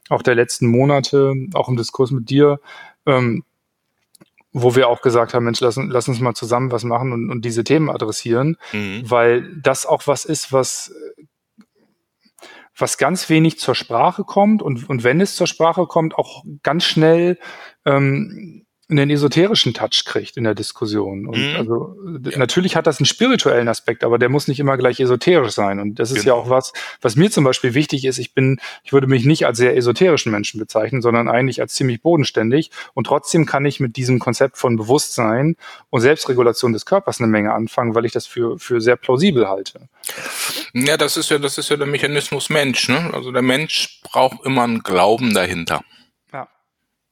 [0.09, 2.59] auch der letzten Monate, auch im Diskurs mit dir,
[3.05, 3.43] ähm,
[4.51, 7.45] wo wir auch gesagt haben, Mensch, lass, lass uns mal zusammen was machen und, und
[7.45, 9.03] diese Themen adressieren, mhm.
[9.05, 10.93] weil das auch was ist, was
[12.79, 16.83] was ganz wenig zur Sprache kommt und, und wenn es zur Sprache kommt, auch ganz
[16.83, 17.39] schnell
[17.85, 21.27] ähm, einen esoterischen Touch kriegt in der Diskussion.
[21.27, 21.55] Und mhm.
[21.57, 21.97] also
[22.29, 22.37] ja.
[22.37, 25.79] natürlich hat das einen spirituellen Aspekt, aber der muss nicht immer gleich esoterisch sein.
[25.79, 26.37] Und das ist genau.
[26.37, 26.71] ja auch was,
[27.01, 28.17] was mir zum Beispiel wichtig ist.
[28.17, 32.01] Ich bin, ich würde mich nicht als sehr esoterischen Menschen bezeichnen, sondern eigentlich als ziemlich
[32.01, 32.71] bodenständig.
[32.93, 35.57] Und trotzdem kann ich mit diesem Konzept von Bewusstsein
[35.89, 39.89] und Selbstregulation des Körpers eine Menge anfangen, weil ich das für, für sehr plausibel halte.
[40.73, 43.09] Ja, das ist ja, das ist ja der Mechanismus Mensch, ne?
[43.13, 45.83] Also der Mensch braucht immer einen Glauben dahinter.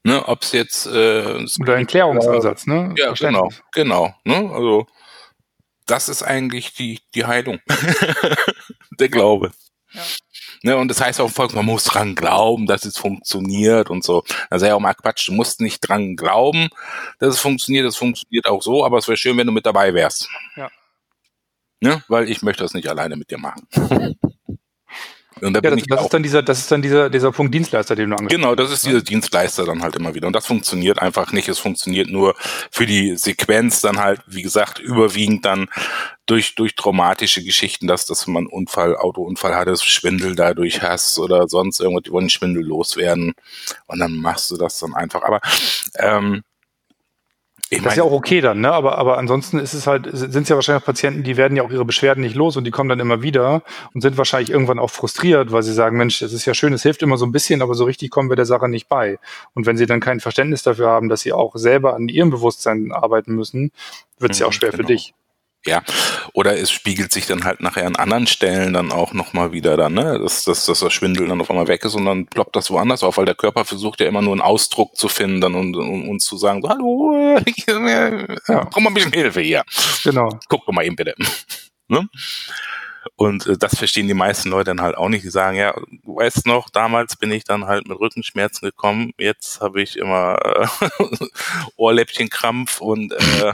[0.05, 2.93] Ne, ob es jetzt äh, oder ein Klärungsansatz, ne?
[2.95, 4.13] Ja, genau, genau.
[4.23, 4.51] Ne?
[4.53, 4.85] Also
[5.87, 7.59] das ist eigentlich die die Heilung,
[8.99, 9.51] der Glaube.
[9.93, 10.01] Ja.
[10.61, 14.23] Ne, und das heißt auch Volk, man muss dran glauben, dass es funktioniert und so.
[14.51, 16.69] Da sei ja auch mal Quatsch, du musst nicht dran glauben,
[17.17, 19.95] dass es funktioniert, es funktioniert auch so, aber es wäre schön, wenn du mit dabei
[19.95, 20.29] wärst.
[20.55, 20.69] Ja.
[21.79, 22.03] Ne?
[22.09, 23.67] Weil ich möchte das nicht alleine mit dir machen.
[25.41, 27.95] Und da ja, das, das ist dann dieser, das ist dann dieser, dieser Punkt Dienstleister,
[27.95, 28.51] den du angesprochen hast.
[28.51, 30.27] Genau, das ist dieser Dienstleister dann halt immer wieder.
[30.27, 31.49] Und das funktioniert einfach nicht.
[31.49, 32.35] Es funktioniert nur
[32.71, 35.67] für die Sequenz dann halt, wie gesagt, überwiegend dann
[36.25, 41.79] durch, durch traumatische Geschichten, dass, dass man Unfall, Autounfall hatte, Schwindel dadurch hast oder sonst
[41.81, 43.33] irgendwas, die wollen Schwindel loswerden.
[43.87, 45.23] Und dann machst du das dann einfach.
[45.23, 45.41] Aber,
[45.99, 46.43] ähm,
[47.69, 48.71] ich das ist ja auch okay dann, ne?
[48.71, 51.63] Aber, aber ansonsten ist es halt, sind es ja wahrscheinlich auch Patienten, die werden ja
[51.63, 53.63] auch ihre Beschwerden nicht los und die kommen dann immer wieder
[53.93, 56.83] und sind wahrscheinlich irgendwann auch frustriert, weil sie sagen, Mensch, das ist ja schön, es
[56.83, 59.17] hilft immer so ein bisschen, aber so richtig kommen wir der Sache nicht bei.
[59.55, 62.91] Und wenn sie dann kein Verständnis dafür haben, dass sie auch selber an ihrem Bewusstsein
[62.91, 63.71] arbeiten müssen,
[64.19, 64.83] wird es ja auch mhm, schwer genau.
[64.83, 65.13] für dich.
[65.67, 65.83] Ja,
[66.33, 69.93] oder es spiegelt sich dann halt nachher an anderen Stellen dann auch nochmal wieder dann,
[69.93, 70.19] ne?
[70.19, 73.01] dass, dass, dass das Schwindel dann auf einmal weg ist und dann ploppt das woanders
[73.01, 76.07] auf, weil der Körper versucht ja immer nur einen Ausdruck zu finden dann und, und,
[76.07, 78.63] und zu sagen, so, hallo, ich, äh, ja.
[78.65, 79.63] brauch mal ein bisschen Hilfe hier.
[80.03, 80.29] Genau.
[80.49, 81.15] Guck doch mal eben bitte.
[81.87, 82.07] ne?
[83.17, 85.23] Und äh, das verstehen die meisten Leute dann halt auch nicht.
[85.23, 89.13] Die sagen, ja, du weißt noch, damals bin ich dann halt mit Rückenschmerzen gekommen.
[89.17, 90.67] Jetzt habe ich immer äh,
[91.77, 93.53] Ohrläppchenkrampf und äh,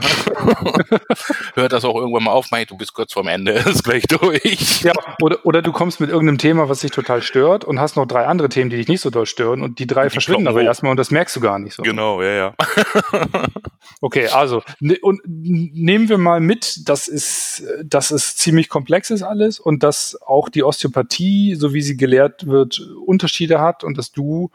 [1.54, 2.50] hört das auch irgendwann mal auf.
[2.50, 4.82] Mei, du bist kurz vorm Ende, ist gleich durch.
[4.82, 8.06] Ja, oder, oder du kommst mit irgendeinem Thema, was dich total stört und hast noch
[8.06, 10.62] drei andere Themen, die dich nicht so doll stören und die drei die verschwinden aber
[10.62, 11.84] erstmal und das merkst du gar nicht so.
[11.84, 12.54] Genau, ja, ja.
[14.00, 19.22] okay, also ne, und nehmen wir mal mit, das ist, das ist ziemlich komplex ist
[19.22, 23.98] alles ist und dass auch die Osteopathie, so wie sie gelehrt wird, Unterschiede hat und
[23.98, 24.50] dass du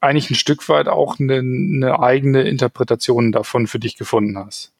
[0.00, 4.72] eigentlich ein Stück weit auch eine, eine eigene Interpretation davon für dich gefunden hast.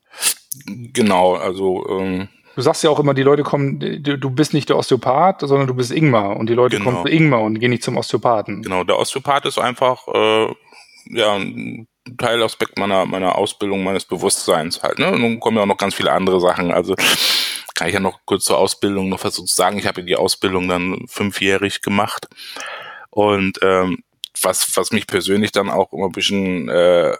[0.67, 4.79] Genau, also ähm, Du sagst ja auch immer, die Leute kommen, du bist nicht der
[4.79, 6.91] Osteopath, sondern du bist Ingmar und die Leute genau.
[6.91, 8.63] kommen zu Ingmar und gehen nicht zum Osteopathen.
[8.63, 10.47] Genau, der Osteopath ist einfach äh,
[11.11, 11.87] ja ein
[12.17, 14.99] Teilaspekt meiner meiner Ausbildung, meines Bewusstseins halt.
[14.99, 15.11] Ne?
[15.11, 16.73] Und nun kommen ja auch noch ganz viele andere Sachen.
[16.73, 16.95] Also
[17.77, 19.79] kann ich ja noch kurz zur Ausbildung noch was zu sagen.
[19.79, 22.27] Ich habe die Ausbildung dann fünfjährig gemacht.
[23.11, 24.03] Und ähm,
[24.43, 27.17] was, was mich persönlich dann auch immer ein bisschen äh,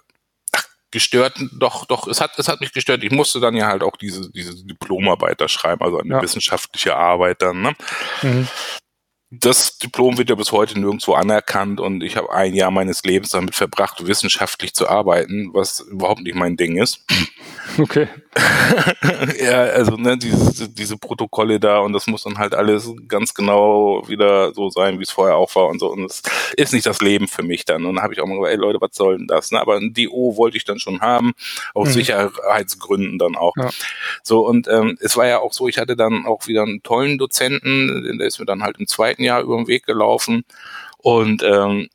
[0.91, 3.05] gestört, doch, doch, es hat, es hat mich gestört.
[3.05, 6.23] Ich musste dann ja halt auch diese, diese Diplomarbeit da schreiben, also eine ja.
[6.23, 7.63] wissenschaftliche Arbeit dann.
[7.63, 7.77] Ne?
[8.23, 8.49] Mhm
[9.31, 13.31] das Diplom wird ja bis heute nirgendwo anerkannt und ich habe ein Jahr meines Lebens
[13.31, 17.05] damit verbracht, wissenschaftlich zu arbeiten, was überhaupt nicht mein Ding ist.
[17.79, 18.09] Okay.
[19.43, 24.05] ja, also ne, diese, diese Protokolle da und das muss dann halt alles ganz genau
[24.09, 25.91] wieder so sein, wie es vorher auch war und so.
[25.91, 26.23] Und es
[26.57, 27.85] ist nicht das Leben für mich dann.
[27.85, 29.51] Und dann habe ich auch mal gesagt, ey Leute, was soll denn das?
[29.51, 29.61] Ne?
[29.61, 31.33] Aber ein DO wollte ich dann schon haben,
[31.75, 31.93] aus mhm.
[31.93, 33.55] Sicherheitsgründen dann auch.
[33.57, 33.71] Ja.
[34.23, 37.19] So, und ähm, es war ja auch so, ich hatte dann auch wieder einen tollen
[37.19, 40.45] Dozenten, der ist mir dann halt im zweiten Jahr über den Weg gelaufen.
[40.99, 41.89] Und ähm,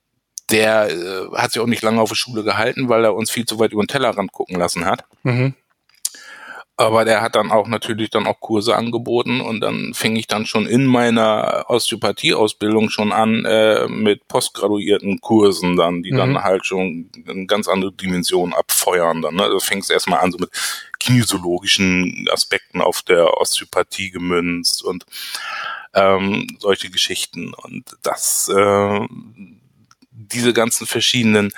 [0.51, 3.45] der äh, hat sich auch nicht lange auf der Schule gehalten, weil er uns viel
[3.45, 5.05] zu weit über den Tellerrand gucken lassen hat.
[5.23, 5.55] Mhm.
[6.77, 10.47] aber der hat dann auch natürlich dann auch Kurse angeboten und dann fing ich dann
[10.47, 16.17] schon in meiner Osteopathie-Ausbildung schon an äh, mit postgraduierten Kursen dann, die mhm.
[16.17, 19.35] dann halt schon eine ganz andere Dimension abfeuern dann.
[19.35, 19.47] Ne?
[19.47, 20.49] Da fing es erstmal an so mit
[20.99, 25.05] kinesiologischen Aspekten auf der Osteopathie gemünzt und
[25.93, 29.07] ähm, solche Geschichten und das äh,
[30.11, 31.51] diese ganzen verschiedenen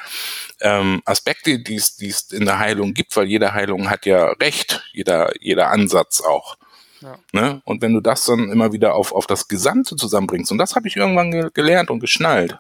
[0.62, 4.32] ähm, Aspekte, die es, die es in der Heilung gibt, weil jede Heilung hat ja
[4.32, 6.58] Recht, jeder, jeder Ansatz auch.
[7.02, 7.18] Ja.
[7.34, 7.62] Ne?
[7.66, 10.88] Und wenn du das dann immer wieder auf, auf das Gesamte zusammenbringst, und das habe
[10.88, 12.58] ich irgendwann ge gelernt und geschnallt,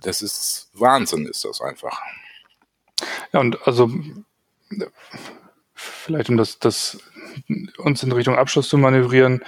[0.00, 2.00] das ist Wahnsinn, ist das einfach.
[3.32, 3.90] Ja, und also
[5.74, 6.98] vielleicht um das, das
[7.78, 9.44] uns in Richtung Abschluss zu manövrieren,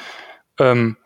[0.59, 0.97] ähm,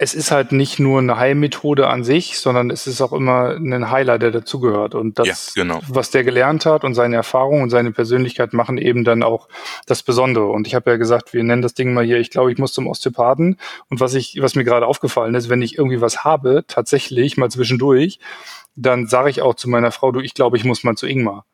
[0.00, 3.90] es ist halt nicht nur eine Heilmethode an sich, sondern es ist auch immer ein
[3.90, 4.94] Heiler, der dazugehört.
[4.94, 5.80] Und das, ja, genau.
[5.88, 9.48] was der gelernt hat und seine Erfahrungen und seine Persönlichkeit machen eben dann auch
[9.86, 10.46] das Besondere.
[10.46, 12.72] Und ich habe ja gesagt, wir nennen das Ding mal hier, ich glaube, ich muss
[12.72, 13.58] zum Osteopathen.
[13.90, 17.50] Und was ich, was mir gerade aufgefallen ist, wenn ich irgendwie was habe, tatsächlich mal
[17.50, 18.20] zwischendurch,
[18.76, 21.44] dann sage ich auch zu meiner Frau, du, ich glaube, ich muss mal zu Ingmar.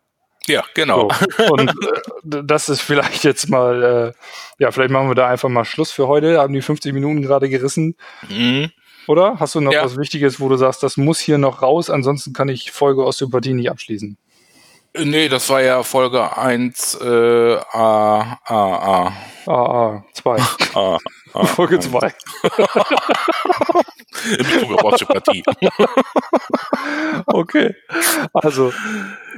[0.46, 1.08] Ja, genau.
[1.36, 1.52] So.
[1.52, 5.64] Und äh, das ist vielleicht jetzt mal, äh, ja, vielleicht machen wir da einfach mal
[5.64, 6.38] Schluss für heute.
[6.38, 7.96] Haben die 50 Minuten gerade gerissen.
[8.28, 8.70] Mhm.
[9.06, 9.38] Oder?
[9.38, 9.84] Hast du noch ja.
[9.84, 13.52] was Wichtiges, wo du sagst, das muss hier noch raus, ansonsten kann ich Folge Osteopathie
[13.52, 14.16] nicht abschließen?
[14.96, 19.12] Nee, das war ja Folge 1 äh, A, A, A.
[19.46, 20.38] A, A, 2.
[20.74, 20.98] A,
[21.34, 22.14] A, Folge 2.
[24.30, 25.42] In Bezug auf Osteopathie.
[27.26, 27.74] okay.
[28.32, 28.72] Also,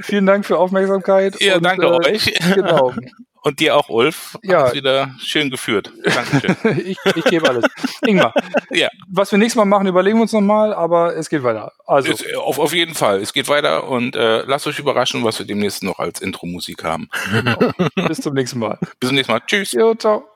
[0.03, 1.41] vielen Dank für Aufmerksamkeit.
[1.41, 2.35] Ja, und, danke äh, euch.
[2.55, 2.93] Genau.
[3.43, 4.37] Und dir auch, Ulf.
[4.43, 4.75] Ja.
[4.75, 5.93] Wieder schön geführt.
[6.03, 6.57] Dankeschön.
[6.85, 7.65] ich, ich gebe alles.
[8.05, 8.35] Ingmar.
[8.71, 8.89] ja.
[9.09, 11.73] Was wir nächstes Mal machen, überlegen wir uns nochmal, aber es geht weiter.
[11.87, 12.11] Also.
[12.11, 13.21] Es, auf, auf jeden Fall.
[13.21, 17.09] Es geht weiter und äh, lasst euch überraschen, was wir demnächst noch als Intro-Musik haben.
[17.31, 18.09] Genau.
[18.09, 18.81] Bis zum nächsten Mal.
[18.99, 19.41] Bis zum nächsten Mal.
[19.47, 19.71] Tschüss.
[19.71, 20.36] Jo, ciao.